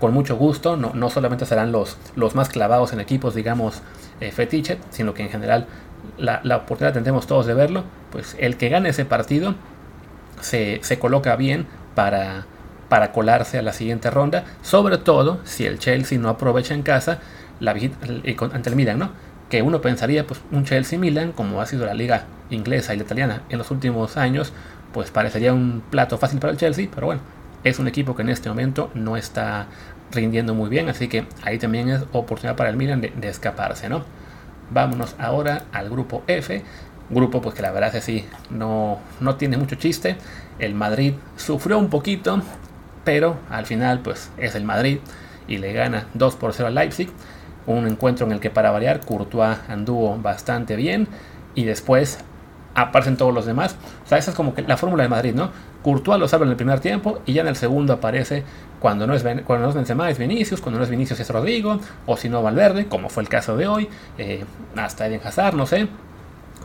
con 0.00 0.12
mucho 0.12 0.36
gusto, 0.36 0.76
no, 0.76 0.92
no 0.94 1.10
solamente 1.10 1.46
serán 1.46 1.72
los, 1.72 1.96
los 2.16 2.34
más 2.34 2.48
clavados 2.48 2.92
en 2.92 3.00
equipos, 3.00 3.34
digamos, 3.34 3.82
eh, 4.20 4.32
sino 4.90 5.14
que 5.14 5.22
en 5.22 5.30
general 5.30 5.66
la, 6.18 6.40
la, 6.44 6.58
oportunidad 6.58 6.92
tendremos 6.92 7.26
todos 7.26 7.46
de 7.46 7.54
verlo, 7.54 7.84
pues 8.12 8.36
el 8.38 8.56
que 8.56 8.68
gane 8.68 8.90
ese 8.90 9.04
partido 9.04 9.54
se, 10.40 10.80
se 10.82 10.98
coloca 10.98 11.36
bien 11.36 11.66
para, 11.94 12.46
para 12.88 13.12
colarse 13.12 13.58
a 13.58 13.62
la 13.62 13.72
siguiente 13.72 14.10
ronda, 14.10 14.44
sobre 14.62 14.98
todo 14.98 15.38
si 15.44 15.64
el 15.66 15.78
Chelsea 15.78 16.18
no 16.18 16.28
aprovecha 16.28 16.74
en 16.74 16.82
casa 16.82 17.20
la 17.60 17.72
ante 17.72 18.70
el 18.70 18.76
Milan, 18.76 18.98
¿no? 18.98 19.10
Que 19.48 19.62
uno 19.62 19.80
pensaría, 19.80 20.26
pues 20.26 20.40
un 20.50 20.64
Chelsea-Milan, 20.64 21.32
como 21.32 21.60
ha 21.60 21.66
sido 21.66 21.86
la 21.86 21.94
liga 21.94 22.24
inglesa 22.50 22.94
y 22.94 22.98
la 22.98 23.04
italiana 23.04 23.42
en 23.48 23.58
los 23.58 23.70
últimos 23.70 24.16
años, 24.16 24.52
pues 24.92 25.10
parecería 25.10 25.52
un 25.52 25.82
plato 25.90 26.18
fácil 26.18 26.38
para 26.38 26.52
el 26.52 26.58
Chelsea, 26.58 26.88
pero 26.94 27.06
bueno, 27.06 27.20
es 27.64 27.78
un 27.78 27.88
equipo 27.88 28.14
que 28.14 28.22
en 28.22 28.28
este 28.28 28.48
momento 28.48 28.90
no 28.94 29.16
está 29.16 29.66
rindiendo 30.12 30.54
muy 30.54 30.70
bien, 30.70 30.88
así 30.88 31.08
que 31.08 31.26
ahí 31.42 31.58
también 31.58 31.88
es 31.88 32.02
oportunidad 32.12 32.56
para 32.56 32.70
el 32.70 32.76
Milan 32.76 33.00
de, 33.00 33.28
escaparse, 33.28 33.88
¿no? 33.88 34.04
Vámonos 34.70 35.16
ahora 35.18 35.64
al 35.72 35.90
grupo 35.90 36.22
F, 36.26 36.62
grupo 37.10 37.42
pues 37.42 37.54
que 37.54 37.62
la 37.62 37.72
verdad 37.72 37.94
es 37.94 38.04
sí, 38.04 38.24
no, 38.50 38.98
no 39.20 39.36
tiene 39.36 39.56
mucho 39.56 39.76
chiste, 39.76 40.16
el 40.58 40.74
Madrid 40.74 41.14
sufrió 41.36 41.78
un 41.78 41.90
poquito, 41.90 42.40
pero 43.04 43.36
al 43.50 43.66
final 43.66 44.00
pues 44.00 44.30
es 44.38 44.54
el 44.54 44.64
Madrid 44.64 44.98
y 45.48 45.58
le 45.58 45.72
gana 45.72 46.06
2 46.14 46.36
por 46.36 46.52
0 46.52 46.68
al 46.68 46.74
Leipzig, 46.74 47.10
un 47.66 47.86
encuentro 47.86 48.26
en 48.26 48.32
el 48.32 48.40
que 48.40 48.50
para 48.50 48.70
variar 48.70 49.00
Courtois 49.00 49.58
anduvo 49.68 50.16
bastante 50.18 50.76
bien 50.76 51.08
y 51.54 51.64
después 51.64 52.18
aparecen 52.74 53.16
todos 53.16 53.32
los 53.32 53.46
demás. 53.46 53.76
O 54.04 54.08
sea, 54.08 54.18
esa 54.18 54.30
es 54.30 54.36
como 54.36 54.54
que 54.54 54.62
la 54.62 54.76
fórmula 54.76 55.02
de 55.02 55.08
Madrid, 55.08 55.34
¿no? 55.34 55.50
Courtois 55.82 56.18
lo 56.18 56.28
salva 56.28 56.44
en 56.44 56.50
el 56.50 56.56
primer 56.56 56.80
tiempo 56.80 57.20
y 57.26 57.34
ya 57.34 57.42
en 57.42 57.48
el 57.48 57.56
segundo 57.56 57.92
aparece 57.92 58.42
cuando 58.80 59.06
no 59.06 59.14
es, 59.14 59.22
cuando 59.44 59.64
no 59.64 59.68
es 59.68 59.74
Benzema 59.74 60.10
es 60.10 60.18
Vinicius, 60.18 60.60
cuando 60.60 60.78
no 60.78 60.84
es 60.84 60.90
Vinicius 60.90 61.20
es 61.20 61.30
Rodrigo, 61.30 61.78
o 62.06 62.16
si 62.16 62.28
no 62.28 62.42
Valverde, 62.42 62.86
como 62.86 63.08
fue 63.08 63.22
el 63.22 63.28
caso 63.28 63.56
de 63.56 63.66
hoy, 63.66 63.88
eh, 64.18 64.44
hasta 64.76 65.06
Eden 65.06 65.20
Hazard, 65.24 65.54
no 65.54 65.66
sé. 65.66 65.88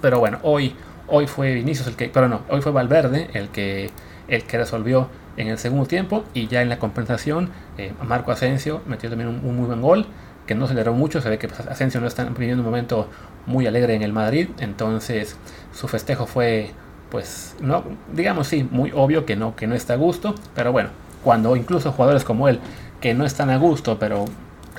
Pero 0.02 0.20
bueno, 0.20 0.40
hoy, 0.44 0.76
hoy 1.08 1.28
fue 1.28 1.54
Vinicius 1.54 1.88
el 1.88 1.96
que, 1.96 2.10
pero 2.10 2.28
no, 2.28 2.42
hoy 2.50 2.62
fue 2.62 2.72
Valverde 2.72 3.30
el 3.34 3.50
que, 3.50 3.90
el 4.28 4.44
que 4.44 4.58
resolvió 4.58 5.10
en 5.38 5.48
el 5.48 5.58
segundo 5.58 5.86
tiempo 5.86 6.26
y 6.34 6.48
ya 6.48 6.62
en 6.62 6.70
la 6.70 6.80
compensación 6.80 7.50
eh, 7.78 7.94
Marco 8.06 8.32
Asensio 8.32 8.82
metió 8.86 9.10
también 9.10 9.30
un, 9.30 9.56
muy 9.56 9.66
buen 9.66 9.82
gol 9.82 10.06
que 10.50 10.56
no 10.56 10.66
aceleró 10.66 10.94
mucho, 10.94 11.22
se 11.22 11.30
ve 11.30 11.38
que 11.38 11.48
pues, 11.48 11.60
Asensio 11.68 12.02
no 12.02 12.08
está 12.08 12.24
viviendo 12.24 12.64
un 12.64 12.66
momento 12.66 13.08
muy 13.46 13.68
alegre 13.68 13.94
en 13.94 14.02
el 14.02 14.12
Madrid, 14.12 14.50
entonces 14.58 15.38
su 15.76 15.88
festejo 15.88 16.26
fue 16.26 16.72
pues 17.12 17.56
no 17.62 17.84
digamos 18.12 18.48
sí, 18.48 18.68
muy 18.72 18.92
obvio 18.92 19.28
que 19.28 19.36
no 19.36 19.56
que 19.56 19.68
no 19.68 19.76
está 19.76 19.94
a 19.94 19.98
gusto, 19.98 20.34
pero 20.56 20.72
bueno, 20.72 20.90
cuando 21.24 21.56
incluso 21.56 21.92
jugadores 21.92 22.24
como 22.24 22.48
él 22.48 22.60
que 23.00 23.14
no 23.14 23.26
están 23.26 23.52
a 23.52 23.58
gusto, 23.58 24.00
pero 24.00 24.26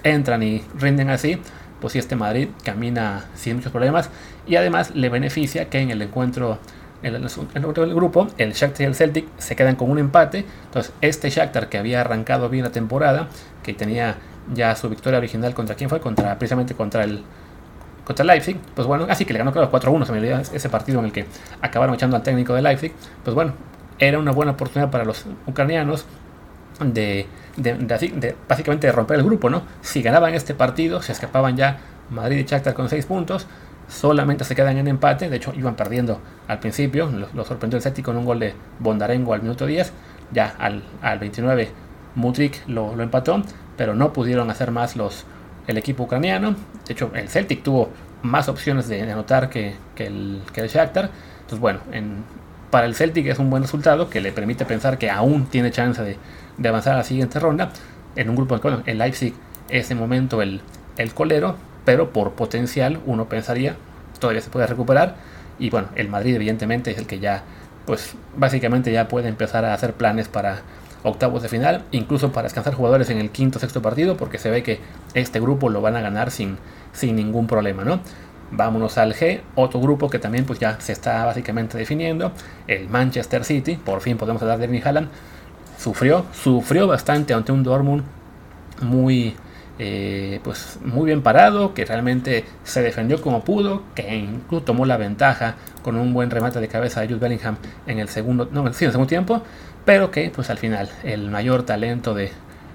entran 0.03 0.43
y 0.43 0.65
rinden 0.77 1.09
así, 1.09 1.39
pues 1.81 1.93
sí 1.93 2.01
este 2.01 2.17
Madrid 2.17 2.49
camina 2.65 3.27
sin 3.37 3.55
muchos 3.55 3.71
problemas 3.71 4.11
y 4.49 4.57
además 4.57 4.97
le 4.97 5.09
beneficia 5.09 5.71
que 5.71 5.79
en 5.79 5.93
el 5.93 6.03
encuentro 6.03 6.59
en 7.05 7.15
el, 7.15 7.95
grupo, 7.95 8.27
el 8.39 8.55
Shakhtar 8.55 8.83
y 8.83 8.85
el 8.85 8.95
Celtic 8.97 9.27
se 9.39 9.57
quedan 9.57 9.77
con 9.77 9.91
un 9.91 9.99
empate. 9.99 10.45
Entonces, 10.67 10.93
este 11.01 11.31
Shakhtar 11.31 11.71
que 11.71 11.79
había 11.79 12.03
arrancado 12.03 12.51
bien 12.51 12.63
la 12.63 12.73
temporada, 12.73 13.29
que 13.63 13.73
tenía 13.73 14.17
ya 14.53 14.75
su 14.77 14.89
victoria 14.89 15.19
original 15.19 15.55
contra 15.55 15.75
quién 15.75 15.91
fue, 15.91 16.01
contra 16.01 16.39
precisamente 16.39 16.75
contra 16.75 17.05
el 17.05 17.23
contra 18.05 18.25
Leipzig, 18.25 18.57
pues 18.75 18.89
bueno, 18.89 19.07
así 19.09 19.25
que 19.25 19.33
le 19.33 19.39
ganó 19.39 19.53
claro 19.53 19.71
4-1, 19.71 20.05
se 20.05 20.13
me 20.13 20.41
ese 20.41 20.69
partido 20.69 20.99
en 20.99 21.05
el 21.05 21.13
que 21.13 21.27
acabaron 21.61 21.95
echando 21.95 22.17
al 22.17 22.23
técnico 22.23 22.55
de 22.55 22.63
Leipzig, 22.63 22.93
pues 23.23 23.35
bueno, 23.35 23.53
era 24.01 24.19
una 24.19 24.33
buena 24.33 24.53
oportunidad 24.53 24.91
para 24.91 25.05
los 25.05 25.27
ucranianos 25.47 26.07
de, 26.81 27.27
básicamente 28.49 28.87
de 28.89 28.93
romper 28.93 29.19
el 29.19 29.25
grupo, 29.25 29.49
¿no? 29.49 29.63
Si 29.81 30.03
ganaban 30.03 30.35
este 30.35 30.55
partido, 30.55 31.03
se 31.03 31.13
escapaban 31.13 31.57
ya 31.57 31.79
Madrid 32.11 32.39
y 32.39 32.45
Shakhtar 32.45 32.75
con 32.75 32.89
6 32.89 33.07
puntos, 33.07 33.47
solamente 33.87 34.45
se 34.45 34.57
quedan 34.57 34.79
en 34.79 34.89
empate, 34.89 35.29
de 35.29 35.37
hecho 35.37 35.53
iban 35.55 35.77
perdiendo 35.77 36.21
al 36.49 36.59
principio, 36.59 37.11
lo, 37.35 37.45
sorprendió 37.45 37.77
el 37.77 37.83
Celtic 37.83 38.05
con 38.05 38.17
un 38.17 38.25
gol 38.25 38.41
de 38.41 38.55
Bondarengo 38.79 39.35
al 39.35 39.43
minuto 39.43 39.67
10, 39.67 39.93
ya 40.33 40.55
al, 40.59 40.83
al 41.03 41.19
29 41.19 41.69
Mutrik 42.15 42.67
lo, 42.67 43.01
empató, 43.01 43.43
pero 43.81 43.95
no 43.95 44.13
pudieron 44.13 44.51
hacer 44.51 44.73
más 44.73 44.95
los, 44.95 45.25
el 45.67 45.79
equipo 45.79 46.03
ucraniano, 46.03 46.55
de 46.87 46.93
hecho 46.93 47.11
el 47.15 47.31
Celtic 47.31 47.63
tuvo 47.63 47.89
más 48.23 48.47
opciones 48.51 48.89
de, 48.89 49.11
anotar 49.11 49.49
que, 49.49 49.75
que, 49.95 50.07
el, 50.07 50.43
que 50.53 50.61
el 50.61 50.69
Shakhtar, 50.69 51.09
entonces 51.37 51.61
bueno, 51.61 51.81
en, 51.91 52.23
para 52.71 52.85
el 52.85 52.95
Celtic 52.95 53.27
es 53.29 53.39
un 53.39 53.49
buen 53.49 53.63
resultado 53.63 54.11
que 54.11 54.21
le 54.21 54.33
permite 54.33 54.67
pensar 54.67 54.99
que 54.99 55.09
aún 55.09 55.47
tiene 55.47 55.71
chance 55.71 56.03
de, 56.03 56.19
de 56.59 56.69
avanzar 56.69 56.93
a 56.93 56.99
la 56.99 57.05
siguiente 57.05 57.41
ronda, 57.41 57.71
en 58.17 58.29
un 58.29 58.37
grupo, 58.37 58.59
bueno, 58.59 58.83
el 58.85 58.99
Leipzig 58.99 59.33
es 59.71 59.89
de 59.89 59.95
momento 59.95 60.43
el, 60.43 60.61
el 60.99 61.15
colero, 61.15 61.57
pero 61.87 62.13
por 62.13 62.33
potencial 62.33 63.01
uno 63.07 63.31
pensaría 63.31 63.77
todavía 64.19 64.43
se 64.43 64.51
puede 64.51 64.67
recuperar. 64.67 65.15
Y 65.59 65.71
bueno, 65.71 65.89
el 65.97 66.11
Madrid 66.11 66.35
evidentemente 66.35 66.91
es 66.91 66.99
el 66.99 67.07
que 67.07 67.19
ya 67.19 67.45
pues 67.87 68.15
básicamente 68.37 68.93
ya 68.93 69.09
puede 69.09 69.29
empezar 69.29 69.65
a 69.65 69.73
hacer 69.73 69.95
planes 69.95 70.29
para, 70.29 70.61
octavos 71.03 71.43
de 71.43 71.49
final, 71.49 71.85
incluso 71.93 72.33
para 72.33 72.45
descansar 72.45 72.75
jugadores 72.75 73.11
en 73.11 73.19
el 73.19 73.31
quinto 73.31 73.59
sexto 73.59 73.83
partido, 73.83 74.17
porque 74.17 74.39
se 74.39 74.51
ve 74.51 74.63
que 74.63 74.81
este 75.15 75.41
grupo 75.41 75.69
lo 75.69 75.81
van 75.81 75.97
a 75.97 76.01
ganar 76.01 76.31
sin, 76.31 76.59
sin 76.93 77.17
ningún 77.17 77.47
problema, 77.47 77.85
¿no? 77.85 78.01
Vámonos 78.53 78.99
al 78.99 79.15
G, 79.15 79.41
otro 79.55 79.81
grupo 79.81 80.11
que 80.11 80.19
también 80.19 80.45
pues 80.45 80.59
ya 80.59 80.81
se 80.81 80.93
está 80.93 81.25
básicamente 81.25 81.79
definiendo, 81.79 82.33
el 82.67 82.89
Manchester 82.89 83.45
City, 83.45 83.77
por 83.77 84.01
fin 84.01 84.17
podemos 84.17 84.43
hablar 84.43 84.59
de 84.59 84.65
Erling 84.65 84.83
Haaland, 84.85 85.09
sufrió, 85.79 86.27
sufrió 86.33 86.87
bastante 86.87 87.33
ante 87.33 87.53
un 87.53 87.63
Dortmund 87.63 88.03
muy, 88.83 89.37
eh, 89.83 90.41
pues 90.45 90.79
muy 90.85 91.07
bien 91.07 91.23
parado, 91.23 91.73
que 91.73 91.87
realmente 91.87 92.45
se 92.65 92.83
defendió 92.83 93.23
como 93.23 93.43
pudo, 93.43 93.83
que 93.95 94.15
incluso 94.15 94.63
tomó 94.63 94.85
la 94.85 94.99
ventaja 94.99 95.55
con 95.83 95.97
un 95.97 96.13
buen 96.13 96.31
remate 96.31 96.61
de 96.61 96.69
cabeza 96.69 97.01
de 97.01 97.07
Jude 97.07 97.19
Bellingham 97.19 97.57
en 97.87 97.99
el 97.99 98.11
segundo, 98.11 98.47
no, 98.53 98.71
sí, 98.75 98.87
tiempo, 99.09 99.43
pero 99.87 100.11
que 100.11 100.31
pues 100.35 100.51
al 100.51 100.59
final 100.59 100.91
el 101.03 101.31
mayor 101.31 101.63
talento 101.63 102.13
de 102.13 102.31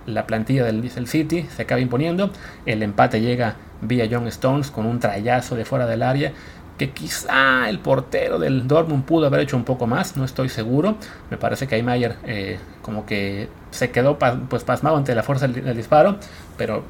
la 0.07 0.25
plantilla 0.25 0.63
del, 0.63 0.81
del 0.81 1.07
City 1.07 1.45
se 1.55 1.61
acaba 1.61 1.79
imponiendo, 1.79 2.31
el 2.65 2.81
empate 2.81 3.21
llega 3.21 3.55
vía 3.81 4.07
John 4.09 4.25
Stones 4.25 4.71
con 4.71 4.87
un 4.87 4.99
trayazo 4.99 5.55
de 5.55 5.63
fuera 5.63 5.85
del 5.85 6.01
área 6.01 6.33
que 6.77 6.91
quizá 6.91 7.69
el 7.69 7.79
portero 7.79 8.37
del 8.37 8.67
Dortmund 8.67 9.05
pudo 9.05 9.27
haber 9.27 9.41
hecho 9.41 9.55
un 9.55 9.63
poco 9.63 9.87
más, 9.87 10.17
no 10.17 10.25
estoy 10.25 10.49
seguro. 10.49 10.95
Me 11.29 11.37
parece 11.37 11.67
que 11.67 11.75
Aymayer 11.75 12.17
eh, 12.25 12.59
como 12.81 13.05
que 13.05 13.49
se 13.71 13.91
quedó 13.91 14.17
pues 14.17 14.63
pasmado 14.63 14.97
ante 14.97 15.15
la 15.15 15.23
fuerza 15.23 15.47
del, 15.47 15.75
disparo, 15.75 16.17
pero 16.57 16.83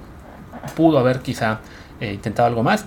pudo 0.75 0.97
haber 0.97 1.19
quizá 1.19 1.59
eh, 1.99 2.13
intentado 2.13 2.47
algo 2.47 2.63
más. 2.63 2.85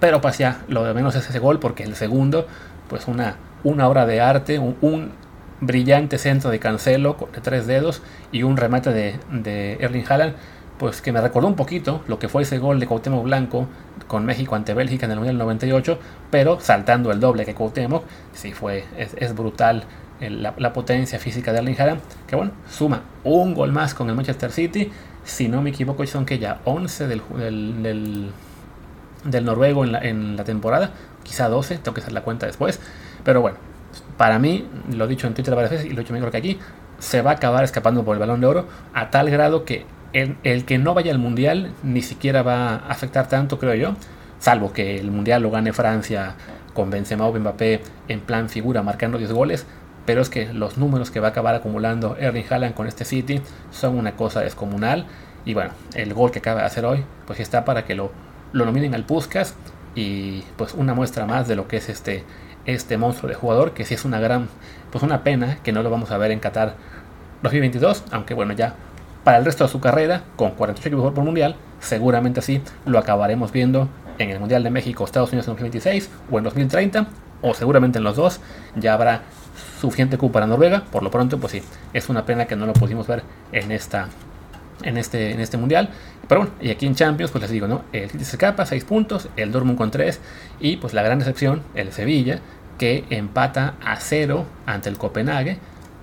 Pero 0.00 0.20
pues 0.20 0.36
ya, 0.38 0.62
lo 0.68 0.84
de 0.84 0.94
menos 0.94 1.14
es 1.14 1.28
ese 1.28 1.38
gol, 1.38 1.58
porque 1.58 1.84
el 1.84 1.94
segundo, 1.94 2.46
pues 2.88 3.08
una, 3.08 3.36
una 3.64 3.88
obra 3.88 4.04
de 4.04 4.20
arte, 4.20 4.58
un, 4.58 5.22
brillante 5.64 6.18
centro 6.18 6.50
de 6.50 6.58
Cancelo 6.58 7.16
de 7.32 7.40
tres 7.40 7.68
dedos 7.68 8.02
y 8.32 8.42
un 8.42 8.56
remate 8.56 8.92
de, 8.92 9.20
de 9.30 9.74
Erling 9.74 10.04
Haaland 10.08 10.34
pues 10.82 11.00
que 11.00 11.12
me 11.12 11.20
recordó 11.20 11.46
un 11.46 11.54
poquito 11.54 12.02
lo 12.08 12.18
que 12.18 12.28
fue 12.28 12.42
ese 12.42 12.58
gol 12.58 12.80
de 12.80 12.88
Cuauhtémoc 12.88 13.22
Blanco 13.22 13.68
con 14.08 14.24
México 14.24 14.56
ante 14.56 14.74
Bélgica 14.74 15.06
en 15.06 15.12
el 15.12 15.18
Mundial 15.18 15.38
98, 15.38 15.96
pero 16.28 16.58
saltando 16.58 17.12
el 17.12 17.20
doble 17.20 17.44
que 17.44 17.54
Cuauhtémoc, 17.54 18.02
sí 18.32 18.50
fue, 18.50 18.84
es, 18.96 19.32
brutal 19.36 19.84
la, 20.18 20.72
potencia 20.72 21.20
física 21.20 21.52
de 21.52 21.58
Erling 21.58 21.80
Haaland, 21.80 22.00
que 22.26 22.34
bueno, 22.34 22.50
suma 22.68 23.02
un 23.22 23.54
gol 23.54 23.70
más 23.70 23.94
con 23.94 24.08
el 24.08 24.16
Manchester 24.16 24.50
City, 24.50 24.90
si 25.22 25.46
no 25.46 25.62
me 25.62 25.70
equivoco 25.70 26.04
son 26.04 26.26
que 26.26 26.40
ya 26.40 26.60
11 26.64 27.06
del, 27.06 28.32
del, 29.24 29.44
noruego 29.44 29.84
en 29.84 29.92
la, 29.92 30.00
en 30.00 30.36
la 30.36 30.42
temporada, 30.42 30.90
quizá 31.22 31.48
12, 31.48 31.78
tengo 31.78 31.94
que 31.94 32.00
hacer 32.00 32.12
la 32.12 32.22
cuenta 32.22 32.46
después, 32.46 32.80
pero 33.22 33.40
bueno, 33.40 33.56
para 34.16 34.40
mí, 34.40 34.66
lo 34.90 35.04
he 35.04 35.06
dicho 35.06 35.28
en 35.28 35.34
Twitter 35.34 35.54
varias 35.54 35.70
veces 35.70 35.86
y 35.86 35.90
lo 35.90 36.00
he 36.00 36.02
dicho 36.02 36.12
mejor 36.12 36.32
que 36.32 36.38
aquí, 36.38 36.58
se 36.98 37.22
va 37.22 37.30
a 37.30 37.34
acabar 37.34 37.62
escapando 37.62 38.04
por 38.04 38.16
el 38.16 38.18
balón 38.18 38.40
de 38.40 38.48
oro 38.48 38.66
a 38.94 39.10
tal 39.10 39.30
grado 39.30 39.64
que 39.64 39.86
el, 40.12 40.64
que 40.64 40.78
no 40.78 40.94
vaya 40.94 41.12
al 41.12 41.18
mundial 41.18 41.72
ni 41.82 42.02
siquiera 42.02 42.42
va 42.42 42.74
a 42.74 42.76
afectar 42.88 43.28
tanto, 43.28 43.58
creo 43.58 43.74
yo, 43.74 43.94
salvo 44.38 44.72
que 44.72 44.98
el 44.98 45.10
mundial 45.10 45.42
lo 45.42 45.50
gane 45.50 45.72
Francia 45.72 46.34
con 46.74 46.90
Benzema 46.90 47.26
o 47.26 47.38
Mbappé 47.38 47.82
en 48.08 48.20
plan 48.20 48.48
figura 48.48 48.82
marcando 48.82 49.18
10 49.18 49.32
goles, 49.32 49.66
pero 50.04 50.20
es 50.20 50.28
que 50.28 50.52
los 50.52 50.78
números 50.78 51.10
que 51.10 51.20
va 51.20 51.28
a 51.28 51.30
acabar 51.30 51.54
acumulando 51.54 52.16
Erling 52.18 52.44
Haaland 52.50 52.74
con 52.74 52.86
este 52.86 53.04
City 53.04 53.40
son 53.70 53.96
una 53.98 54.12
cosa 54.12 54.40
descomunal. 54.40 55.06
Y 55.44 55.54
bueno, 55.54 55.70
el 55.94 56.12
gol 56.12 56.30
que 56.30 56.40
acaba 56.40 56.60
de 56.60 56.66
hacer 56.66 56.84
hoy 56.84 57.04
pues 57.26 57.40
está 57.40 57.64
para 57.64 57.84
que 57.84 57.94
lo, 57.94 58.10
lo 58.52 58.64
nominen 58.64 58.94
al 58.94 59.04
Puskas. 59.04 59.54
Y 59.94 60.42
pues 60.56 60.74
una 60.74 60.94
muestra 60.94 61.26
más 61.26 61.46
de 61.46 61.54
lo 61.54 61.68
que 61.68 61.76
es 61.76 61.88
este 61.88 62.24
este 62.64 62.96
monstruo 62.96 63.28
de 63.28 63.34
jugador 63.34 63.74
que 63.74 63.84
sí 63.84 63.94
es 63.94 64.04
una 64.04 64.20
gran 64.20 64.48
pues 64.92 65.02
una 65.02 65.24
pena 65.24 65.58
que 65.64 65.72
no 65.72 65.82
lo 65.82 65.90
vamos 65.90 66.12
a 66.12 66.18
ver 66.18 66.30
en 66.30 66.38
Qatar 66.38 66.76
2022, 67.42 68.04
aunque 68.12 68.34
bueno, 68.34 68.52
ya 68.52 68.76
para 69.24 69.38
el 69.38 69.44
resto 69.44 69.64
de 69.64 69.70
su 69.70 69.80
carrera, 69.80 70.24
con 70.36 70.52
48 70.52 70.88
equipos 70.88 71.12
por 71.12 71.24
mundial, 71.24 71.56
seguramente 71.80 72.40
así 72.40 72.60
lo 72.86 72.98
acabaremos 72.98 73.52
viendo 73.52 73.88
en 74.18 74.30
el 74.30 74.40
Mundial 74.40 74.62
de 74.62 74.70
México, 74.70 75.04
Estados 75.04 75.30
Unidos 75.30 75.46
en 75.46 75.54
2026 75.54 76.10
o 76.30 76.38
en 76.38 76.44
2030, 76.44 77.06
o 77.40 77.54
seguramente 77.54 77.98
en 77.98 78.04
los 78.04 78.16
dos, 78.16 78.40
ya 78.76 78.94
habrá 78.94 79.22
suficiente 79.80 80.16
cupo 80.18 80.32
para 80.32 80.46
Noruega, 80.46 80.84
por 80.90 81.02
lo 81.02 81.10
pronto 81.10 81.38
pues 81.38 81.52
sí, 81.52 81.62
es 81.92 82.08
una 82.08 82.24
pena 82.24 82.46
que 82.46 82.56
no 82.56 82.66
lo 82.66 82.72
pudimos 82.72 83.06
ver 83.06 83.22
en 83.52 83.72
esta 83.72 84.08
en 84.82 84.98
este, 84.98 85.32
en 85.32 85.40
este 85.40 85.56
mundial. 85.56 85.90
Pero 86.28 86.42
bueno, 86.42 86.54
y 86.60 86.70
aquí 86.70 86.86
en 86.86 86.94
Champions, 86.94 87.30
pues 87.30 87.42
les 87.42 87.50
digo, 87.50 87.68
¿no? 87.68 87.82
El 87.92 88.10
City 88.10 88.24
se 88.24 88.36
escapa, 88.36 88.66
6 88.66 88.84
puntos, 88.84 89.28
el 89.36 89.52
Dortmund 89.52 89.78
con 89.78 89.90
3, 89.90 90.20
y 90.60 90.76
pues 90.76 90.94
la 90.94 91.02
gran 91.02 91.18
decepción, 91.18 91.62
el 91.74 91.92
Sevilla, 91.92 92.40
que 92.78 93.04
empata 93.10 93.74
a 93.84 93.96
0 93.96 94.46
ante 94.66 94.88
el 94.88 94.98
Copenhague, 94.98 95.58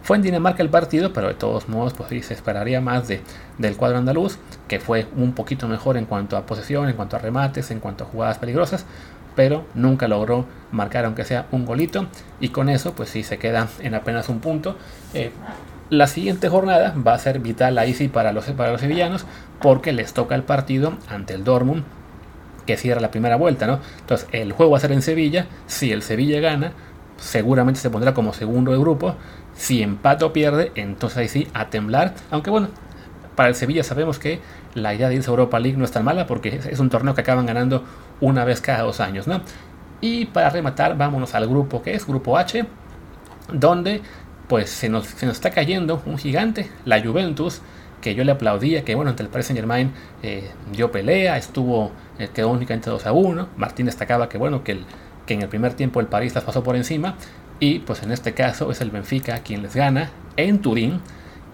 fue 0.09 0.17
en 0.17 0.23
Dinamarca 0.23 0.63
el 0.63 0.69
partido, 0.69 1.13
pero 1.13 1.27
de 1.27 1.35
todos 1.35 1.69
modos, 1.69 1.93
pues 1.93 2.09
sí, 2.09 2.23
se 2.23 2.33
esperaría 2.33 2.81
más 2.81 3.07
de, 3.07 3.21
del 3.59 3.77
cuadro 3.77 3.99
andaluz, 3.99 4.39
que 4.67 4.79
fue 4.79 5.05
un 5.15 5.33
poquito 5.33 5.67
mejor 5.67 5.97
en 5.97 6.05
cuanto 6.05 6.35
a 6.35 6.47
posesión, 6.47 6.89
en 6.89 6.95
cuanto 6.95 7.15
a 7.15 7.19
remates, 7.19 7.69
en 7.69 7.79
cuanto 7.79 8.05
a 8.05 8.07
jugadas 8.07 8.39
peligrosas, 8.39 8.87
pero 9.35 9.65
nunca 9.75 10.07
logró 10.07 10.47
marcar 10.71 11.05
aunque 11.05 11.25
sea 11.25 11.45
un 11.51 11.63
golito, 11.63 12.07
y 12.39 12.49
con 12.49 12.69
eso, 12.69 12.93
pues 12.93 13.09
sí, 13.09 13.21
se 13.21 13.37
queda 13.37 13.67
en 13.81 13.93
apenas 13.93 14.29
un 14.29 14.39
punto. 14.39 14.77
Eh, 15.13 15.29
la 15.91 16.07
siguiente 16.07 16.49
jornada 16.49 16.95
va 17.07 17.13
a 17.13 17.19
ser 17.19 17.37
vital 17.37 17.77
ahí 17.77 17.93
sí 17.93 18.07
para 18.07 18.33
los, 18.33 18.45
para 18.45 18.71
los 18.71 18.81
sevillanos, 18.81 19.27
porque 19.61 19.91
les 19.91 20.13
toca 20.13 20.33
el 20.33 20.41
partido 20.41 20.93
ante 21.07 21.35
el 21.35 21.43
Dortmund, 21.43 21.83
que 22.65 22.77
cierra 22.77 22.99
la 22.99 23.11
primera 23.11 23.35
vuelta, 23.35 23.67
¿no? 23.67 23.79
Entonces, 23.99 24.27
el 24.31 24.53
juego 24.53 24.71
va 24.71 24.79
a 24.79 24.81
ser 24.81 24.91
en 24.91 25.03
Sevilla, 25.03 25.45
si 25.67 25.91
el 25.91 26.01
Sevilla 26.01 26.39
gana, 26.39 26.71
seguramente 27.17 27.79
se 27.79 27.89
pondrá 27.89 28.13
como 28.13 28.33
segundo 28.33 28.71
de 28.71 28.79
grupo, 28.79 29.15
si 29.59 29.83
empata 29.83 30.25
o 30.25 30.31
pierde, 30.31 30.71
entonces 30.75 31.17
ahí 31.17 31.27
sí 31.27 31.47
a 31.53 31.69
temblar. 31.69 32.13
Aunque 32.31 32.49
bueno, 32.49 32.69
para 33.35 33.49
el 33.49 33.55
Sevilla 33.55 33.83
sabemos 33.83 34.17
que 34.17 34.39
la 34.73 34.93
idea 34.93 35.09
de 35.09 35.15
irse 35.15 35.29
a 35.29 35.31
Europa 35.31 35.59
League 35.59 35.77
no 35.77 35.83
es 35.83 35.91
tan 35.91 36.05
mala 36.05 36.27
porque 36.27 36.61
es 36.71 36.79
un 36.79 36.89
torneo 36.89 37.13
que 37.13 37.21
acaban 37.21 37.45
ganando 37.45 37.83
una 38.21 38.45
vez 38.45 38.61
cada 38.61 38.83
dos 38.83 39.01
años, 39.01 39.27
¿no? 39.27 39.41
Y 39.99 40.27
para 40.27 40.49
rematar, 40.49 40.97
vámonos 40.97 41.35
al 41.35 41.45
grupo 41.45 41.81
que 41.81 41.93
es 41.93 42.07
Grupo 42.07 42.37
H, 42.37 42.65
donde 43.51 44.01
pues 44.47 44.69
se 44.69 44.87
nos, 44.87 45.07
se 45.07 45.25
nos 45.25 45.35
está 45.35 45.51
cayendo 45.51 46.01
un 46.05 46.17
gigante, 46.17 46.71
la 46.85 47.03
Juventus, 47.03 47.61
que 47.99 48.15
yo 48.15 48.23
le 48.23 48.31
aplaudía, 48.31 48.85
que 48.85 48.95
bueno, 48.95 49.11
ante 49.11 49.23
el 49.23 49.29
Paris 49.29 49.47
Saint 49.47 49.59
Germain 49.59 49.91
eh, 50.23 50.49
dio 50.71 50.89
pelea, 50.89 51.35
estuvo, 51.35 51.91
eh, 52.17 52.29
quedó 52.33 52.49
únicamente 52.49 52.89
2 52.89 53.05
a 53.05 53.11
1. 53.11 53.49
Martín 53.57 53.87
destacaba 53.87 54.29
que 54.29 54.37
bueno, 54.37 54.63
que, 54.63 54.71
el, 54.71 54.85
que 55.25 55.33
en 55.33 55.41
el 55.41 55.49
primer 55.49 55.73
tiempo 55.73 55.99
el 55.99 56.07
París 56.07 56.33
las 56.33 56.45
pasó 56.45 56.63
por 56.63 56.77
encima, 56.77 57.15
y 57.59 57.79
pues 57.79 58.03
en 58.03 58.11
este 58.11 58.33
caso 58.33 58.71
es 58.71 58.81
el 58.81 58.91
Benfica 58.91 59.39
quien 59.39 59.61
les 59.61 59.75
gana 59.75 60.09
en 60.37 60.59
Turín. 60.59 61.01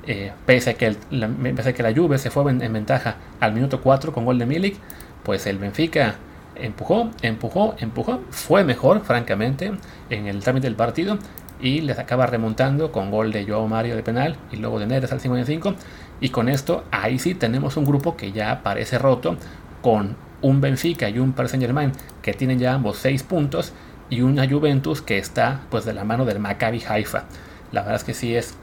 Eh, 0.08 0.32
pese, 0.46 0.72
a 0.72 0.74
que 0.76 0.96
la, 1.10 1.28
que 1.74 1.84
la 1.84 1.94
Juve 1.94 2.20
se 2.20 2.30
fue 2.30 2.52
en, 2.52 2.72
ventaja 2.72 3.16
al 3.40 3.54
minuto 3.54 3.82
4 3.82 4.14
con 4.14 4.24
gol 4.24 4.38
de 4.38 4.46
Milik, 4.46 4.76
pues 5.24 5.48
el 5.48 5.58
Benfica 5.58 6.16
empujó, 6.56 7.10
empujó, 7.24 7.76
empujó, 7.80 8.22
fue 8.30 8.64
mejor, 8.64 9.04
francamente, 9.04 9.72
en 10.12 10.28
el 10.28 10.44
trámite 10.44 10.68
del 10.68 10.76
partido 10.76 11.18
y 11.60 11.82
les 11.82 11.98
acaba 11.98 12.28
remontando 12.28 12.92
con 12.92 13.10
gol 13.10 13.32
de 13.32 13.46
Joao 13.46 13.68
Mario 13.68 13.96
de 13.96 14.04
penal 14.04 14.36
y 14.52 14.58
luego 14.58 14.80
de 14.80 14.86
Neres 14.86 15.12
al 15.12 15.20
55. 15.20 15.74
Y 16.22 16.30
con 16.30 16.50
esto, 16.50 16.84
ahí 16.92 17.18
sí 17.18 17.34
tenemos 17.34 17.76
un 17.76 17.86
grupo 17.86 18.16
que 18.16 18.32
ya 18.32 18.62
parece 18.62 19.00
roto 19.00 19.38
con 19.82 20.16
un 20.42 20.62
Benfica 20.62 21.10
y 21.10 21.18
un 21.18 21.34
Paris 21.34 21.52
Saint 21.52 21.64
Germain 21.64 21.92
que 22.22 22.34
tienen 22.34 22.60
ya 22.60 22.74
ambos 22.74 22.98
6 22.98 23.24
puntos 23.24 23.74
y 24.10 24.22
una 24.22 24.48
Juventus 24.48 25.02
que 25.02 25.18
está 25.18 25.62
pues 25.70 25.86
de 25.86 25.94
la 25.94 26.04
mano 26.04 26.26
del 26.26 26.40
Maccabi 26.40 26.84
Haifa. 26.88 27.24
La 27.72 27.82
verdad 27.82 27.98
es 27.98 28.04
que 28.04 28.14
sí 28.14 28.36
es, 28.36 28.56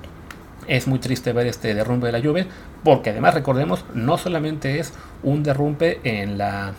es 0.69 0.87
muy 0.87 0.99
triste 0.99 1.33
ver 1.33 1.47
este 1.47 1.75
derrumbe 1.75 2.07
de 2.07 2.13
la 2.13 2.27
Juve, 2.27 2.47
porque 2.85 3.11
además 3.11 3.35
recordemos, 3.35 3.85
no 3.95 4.19
solamente 4.19 4.79
es 4.79 4.93
un 5.23 5.43
derrumbe 5.43 6.01
en 6.05 6.39
la, 6.39 6.73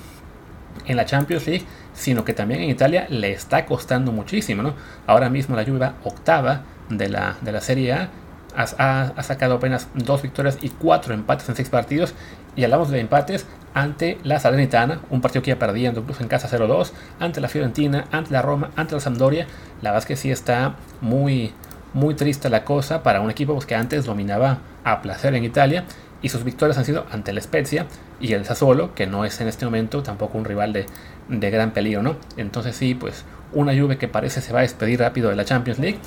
en 0.85 0.97
la 0.97 1.05
Champions 1.05 1.47
League, 1.47 1.65
sino 1.93 2.23
que 2.25 2.33
también 2.33 2.61
en 2.61 2.69
Italia 2.69 3.05
le 3.09 3.31
está 3.31 3.65
costando 3.65 4.11
muchísimo. 4.11 4.73
Ahora 5.07 5.29
mismo 5.29 5.55
la 5.55 5.65
Juve 5.65 5.79
va 5.79 5.95
octava 6.03 6.61
de 6.89 7.09
la, 7.09 7.35
de 7.41 7.51
la 7.51 7.61
Serie 7.61 7.93
A, 7.93 8.09
ha, 8.55 9.23
sacado 9.23 9.55
apenas 9.55 9.87
dos 9.93 10.21
victorias 10.21 10.57
y 10.61 10.69
cuatro 10.69 11.13
empates 11.13 11.49
en 11.49 11.55
seis 11.55 11.69
partidos. 11.69 12.13
Y 12.55 12.63
hablamos 12.63 12.89
de 12.89 12.99
empates 12.99 13.45
ante 13.73 14.19
la 14.23 14.39
Salernitana, 14.39 14.99
un 15.09 15.21
partido 15.21 15.41
que 15.41 15.51
iba 15.51 15.59
perdiendo 15.59 16.01
incluso 16.01 16.21
en 16.21 16.29
casa 16.29 16.47
0-2, 16.47 16.91
ante 17.19 17.41
la 17.41 17.47
Fiorentina, 17.47 18.05
ante 18.11 18.31
la 18.31 18.41
Roma, 18.41 18.71
ante 18.75 18.93
la 18.93 19.01
Sampdoria. 19.01 19.47
La 19.81 19.91
verdad 19.91 20.03
es 20.03 20.05
que 20.05 20.15
sí 20.15 20.31
está 20.31 20.75
muy, 21.01 21.51
muy 21.93 22.13
triste 22.15 22.49
la 22.49 22.63
cosa 22.63 23.01
para 23.01 23.21
un 23.21 23.31
equipo 23.31 23.53
pues, 23.53 23.65
que 23.65 23.75
antes 23.75 24.05
dominaba 24.05 24.59
a 24.83 25.01
placer 25.01 25.33
en 25.35 25.43
Italia. 25.43 25.85
Y 26.21 26.29
sus 26.29 26.43
victorias 26.45 26.77
han 26.77 26.85
sido 26.85 27.05
ante 27.11 27.33
la 27.33 27.41
Spezia 27.41 27.85
y 28.21 28.31
el 28.31 28.45
Sassuolo, 28.45 28.95
que 28.95 29.07
no 29.07 29.25
es 29.25 29.41
en 29.41 29.49
este 29.49 29.65
momento 29.65 30.03
tampoco 30.03 30.37
un 30.37 30.45
rival 30.45 30.71
de, 30.71 30.85
de 31.27 31.51
gran 31.51 31.71
peligro, 31.71 32.01
¿no? 32.01 32.15
Entonces 32.37 32.77
sí, 32.77 32.95
pues 32.95 33.25
una 33.51 33.73
Juve 33.73 33.97
que 33.97 34.07
parece 34.07 34.41
se 34.41 34.53
va 34.53 34.59
a 34.59 34.61
despedir 34.63 34.99
rápido 34.99 35.29
de 35.29 35.35
la 35.35 35.45
Champions 35.45 35.79
League 35.79 35.99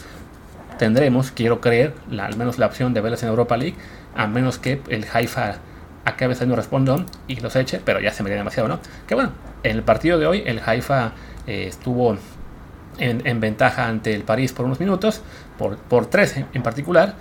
tendremos, 0.78 1.30
quiero 1.30 1.60
creer, 1.60 1.94
al 2.18 2.36
menos 2.36 2.58
la 2.58 2.66
opción 2.66 2.94
de 2.94 3.00
verlas 3.00 3.22
en 3.22 3.28
Europa 3.28 3.56
League, 3.56 3.76
a 4.14 4.26
menos 4.26 4.58
que 4.58 4.80
el 4.88 5.04
Haifa 5.12 5.56
acabe 6.04 6.34
saliendo 6.34 6.56
respondón 6.56 7.06
y 7.26 7.40
los 7.40 7.56
eche, 7.56 7.80
pero 7.84 8.00
ya 8.00 8.12
se 8.12 8.22
me 8.22 8.30
queda 8.30 8.38
demasiado, 8.38 8.68
¿no? 8.68 8.80
Que 9.06 9.14
bueno, 9.14 9.32
en 9.62 9.76
el 9.76 9.82
partido 9.82 10.18
de 10.18 10.26
hoy 10.26 10.42
el 10.46 10.60
Haifa 10.64 11.12
eh, 11.46 11.66
estuvo 11.66 12.16
en, 12.98 13.40
ventaja 13.40 13.88
ante 13.88 14.14
el 14.14 14.22
París 14.22 14.52
por 14.52 14.64
unos 14.64 14.80
minutos, 14.80 15.20
por, 15.58 15.76
por 15.76 16.06
tres 16.06 16.36
en, 16.52 16.62
particular, 16.62 17.14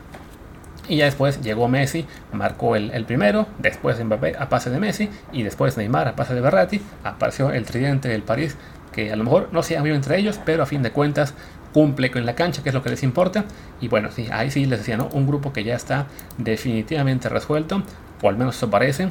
Y 0.88 0.98
ya 0.98 1.06
después 1.06 1.42
llegó 1.42 1.68
Messi, 1.68 2.06
marcó 2.32 2.76
el, 2.76 3.06
primero, 3.06 3.48
después 3.58 4.02
Mbappé 4.04 4.36
a 4.38 4.50
pase 4.50 4.70
de 4.70 4.80
Messi 4.80 5.10
y 5.34 5.44
después 5.44 5.78
Neymar 5.78 6.08
a 6.08 6.16
pase 6.16 6.36
de 6.36 6.42
Berratti. 6.42 6.82
Apareció 7.04 7.52
el 7.52 7.66
tridente 7.66 8.08
del 8.08 8.22
París, 8.22 8.56
que 8.92 9.12
a 9.12 9.16
lo 9.16 9.24
mejor 9.24 9.50
no 9.52 9.64
se 9.64 9.78
ha 9.78 9.82
visto 9.82 9.96
entre 9.96 10.20
ellos, 10.20 10.40
pero 10.46 10.64
a 10.64 10.66
fin 10.68 10.84
de 10.84 10.92
cuentas 10.92 11.34
cumple 11.76 12.10
con 12.10 12.26
la 12.26 12.36
cancha, 12.36 12.64
que 12.64 12.70
es 12.70 12.74
lo 12.74 12.82
que 12.82 12.90
les 12.90 13.04
importa. 13.04 13.44
Y 13.82 13.90
bueno, 13.90 14.10
sí, 14.10 14.30
ahí 14.32 14.50
sí 14.50 14.64
les 14.66 14.80
decía, 14.80 14.96
¿no? 14.96 15.10
Un 15.12 15.28
grupo 15.28 15.52
que 15.52 15.66
ya 15.66 15.76
está 15.76 16.08
definitivamente 16.38 17.28
resuelto, 17.28 17.84
o 18.22 18.30
al 18.30 18.38
menos 18.38 18.56
eso 18.56 18.70
parece, 18.70 19.10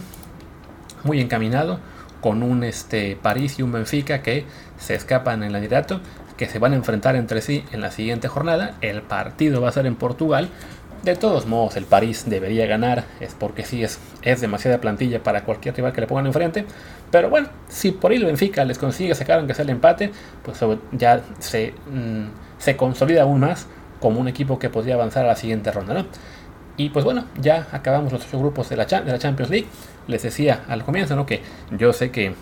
muy 1.03 1.20
encaminado, 1.20 1.79
con 2.22 2.42
un 2.42 2.64
este, 2.64 3.18
París 3.20 3.59
y 3.59 3.62
un 3.62 3.70
Benfica 3.70 4.22
que 4.22 4.46
se 4.79 4.94
escapan 4.94 5.42
en 5.42 5.55
el 5.55 5.61
liderato, 5.61 6.00
que 6.38 6.48
se 6.48 6.59
van 6.59 6.72
a 6.72 6.77
enfrentar 6.77 7.16
entre 7.16 7.42
sí 7.42 7.66
en 7.70 7.83
la 7.83 7.90
siguiente 7.90 8.29
jornada. 8.29 8.77
El 8.81 9.03
partido 9.03 9.61
va 9.61 9.68
a 9.68 9.72
ser 9.72 9.85
en 9.85 9.96
Portugal, 9.96 10.48
de 11.03 11.16
todos 11.16 11.44
modos, 11.44 11.77
el 11.77 11.85
París 11.85 12.24
debería 12.27 12.64
ganar, 12.64 13.05
es 13.20 13.35
porque 13.35 13.66
sí 13.66 13.85
es, 13.85 13.98
es 14.22 14.40
demasiada 14.40 14.79
plantilla 14.79 15.22
para 15.22 15.44
cualquier 15.44 15.77
rival 15.77 15.92
que 15.92 16.00
le 16.00 16.07
pongan 16.07 16.24
enfrente. 16.24 16.64
Pero 17.11 17.29
bueno, 17.29 17.48
si 17.68 17.92
por 17.92 18.11
ahí 18.11 18.16
el 18.16 18.24
Benfica 18.24 18.64
les 18.64 18.79
consigue 18.79 19.14
sacar 19.14 19.38
aunque 19.38 19.53
sea 19.53 19.64
el 19.64 19.68
empate, 19.68 20.11
pues 20.42 20.59
ya 20.92 21.20
se, 21.40 21.74
mmm, 21.92 22.43
se 22.64 22.79
consolida 22.79 23.22
aún 23.22 23.40
más 23.40 23.66
como 24.00 24.20
un 24.20 24.27
equipo 24.27 24.59
que 24.59 24.70
podría 24.70 24.94
avanzar 24.94 25.27
a 25.27 25.29
la 25.29 25.37
siguiente 25.37 25.70
ronda. 25.70 25.92
¿no? 25.92 26.07
Y 26.79 26.88
pues 26.88 27.05
bueno, 27.05 27.24
ya 27.38 27.66
acabamos 27.72 28.11
los 28.11 28.24
ocho 28.27 28.38
grupos 28.38 28.70
de 28.70 28.77
la, 28.77 28.87
de 28.87 29.12
la 29.12 29.18
Champions 29.18 29.50
League. 29.50 29.66
Les 30.09 30.22
decía 30.22 30.64
al 30.66 30.83
comienzo 30.83 31.14
¿no? 31.14 31.27
que 31.27 31.42
yo 31.77 31.92
sé 31.92 32.11
que 32.11 32.35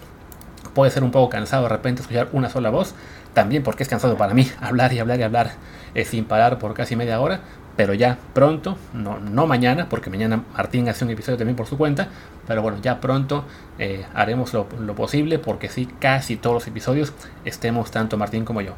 puede 0.75 0.93
ser 0.93 1.03
un 1.03 1.11
poco 1.11 1.29
cansado 1.29 1.65
de 1.65 1.71
repente 1.71 2.03
escuchar 2.03 2.29
una 2.33 2.51
sola 2.51 2.71
voz. 2.71 2.95
También 3.35 3.65
porque 3.65 3.83
es 3.83 3.89
cansado 3.89 4.17
para 4.17 4.33
mí 4.33 4.49
hablar 4.61 4.93
y 4.93 5.01
hablar 5.01 5.19
y 5.19 5.25
hablar 5.25 5.51
eh, 5.95 6.05
sin 6.05 6.25
parar 6.25 6.61
por 6.61 6.73
casi 6.73 6.95
media 6.95 7.21
hora 7.21 7.41
pero 7.77 7.95
ya 7.95 8.19
pronto, 8.35 8.77
no, 8.93 9.19
no 9.19 9.47
mañana, 9.47 9.89
porque 9.89 10.11
mañana 10.11 10.45
Martín 10.55 10.91
hace 10.91 11.07
un 11.07 11.11
episodio 11.11 11.39
también 11.39 11.57
por 11.57 11.67
su 11.67 11.79
cuenta, 11.79 12.09
pero 12.47 12.61
bueno, 12.61 12.77
ya 12.83 13.01
pronto 13.01 13.45
eh, 13.79 14.05
haremos 14.15 14.53
lo, 14.53 14.67
lo, 14.79 14.95
posible 14.95 15.39
porque 15.39 15.71
sí, 15.71 15.89
casi 15.99 16.37
todos 16.37 16.55
los 16.55 16.67
episodios 16.67 17.15
estemos 17.47 17.91
tanto 17.91 18.19
Martín 18.19 18.45
como 18.45 18.61
yo. 18.61 18.75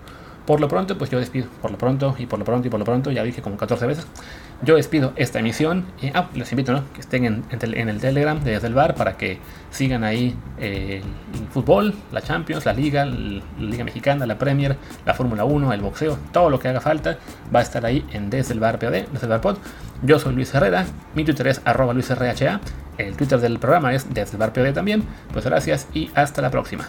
Por 0.47 0.61
lo 0.61 0.69
pronto, 0.69 0.99
pues 0.99 1.11
yo 1.11 1.19
despido, 1.19 1.47
por 1.63 1.71
lo 1.71 1.79
pronto 1.79 2.15
y 2.19 2.27
por 2.27 2.39
lo 2.39 2.45
pronto 2.45 2.69
y 2.69 2.71
por 2.71 2.79
lo 2.79 2.85
pronto, 2.85 3.11
ya 3.11 3.23
dije 3.23 3.41
como 3.41 3.57
14 3.57 3.87
veces, 3.87 4.07
yo 4.61 4.77
despido 4.77 5.15
esta 5.17 5.39
emisión 5.39 5.87
y 6.03 6.09
ah, 6.09 6.29
les 6.35 6.53
invito 6.53 6.73
¿no? 6.73 6.85
que 6.93 7.01
estén 7.01 7.25
en, 7.25 7.45
en, 7.51 7.89
el 7.89 7.99
Telegram 7.99 8.39
desde 8.45 8.67
el 8.67 8.75
bar 8.75 8.95
para 8.95 9.17
que 9.17 9.39
sigan 9.71 10.05
ahí 10.05 10.37
eh, 10.59 11.03
el 11.33 11.49
fútbol, 11.49 11.95
la 12.13 12.21
Champions, 12.21 12.67
la 12.67 12.75
Liga, 12.75 13.07
la 13.07 13.43
Liga 13.59 13.85
Mexicana, 13.85 14.27
la 14.27 14.37
Premier, 14.37 14.77
la 15.07 15.15
Fórmula 15.15 15.45
1, 15.45 15.73
el 15.73 15.81
boxeo, 15.81 16.19
todo 16.31 16.51
lo 16.51 16.59
que 16.59 16.69
haga 16.69 16.83
falta 16.83 17.17
va 17.55 17.61
a 17.61 17.63
estar 17.63 17.87
ahí 17.87 18.05
en 18.13 18.29
Desde 18.29 18.53
el 18.53 18.61
Bar 18.61 18.79
POD, 18.79 19.09
Desde 19.13 19.23
el 19.23 19.29
Bar 19.29 19.41
Pod. 19.41 19.57
Yo 20.03 20.19
soy 20.19 20.35
Luis 20.35 20.55
Herrera, 20.55 20.85
mi 21.15 21.25
Twitter 21.25 21.47
es 21.47 21.63
arroba 21.65 21.95
LuisRHA, 21.95 22.61
el 22.99 23.17
Twitter 23.17 23.41
del 23.41 23.59
programa 23.59 23.95
es 23.95 24.13
Desde 24.13 24.33
el 24.33 24.39
Bar 24.39 24.53
POD 24.53 24.75
también. 24.75 25.05
Pues 25.33 25.47
gracias 25.47 25.89
y 25.95 26.11
hasta 26.15 26.43
la 26.43 26.51
próxima. 26.51 26.87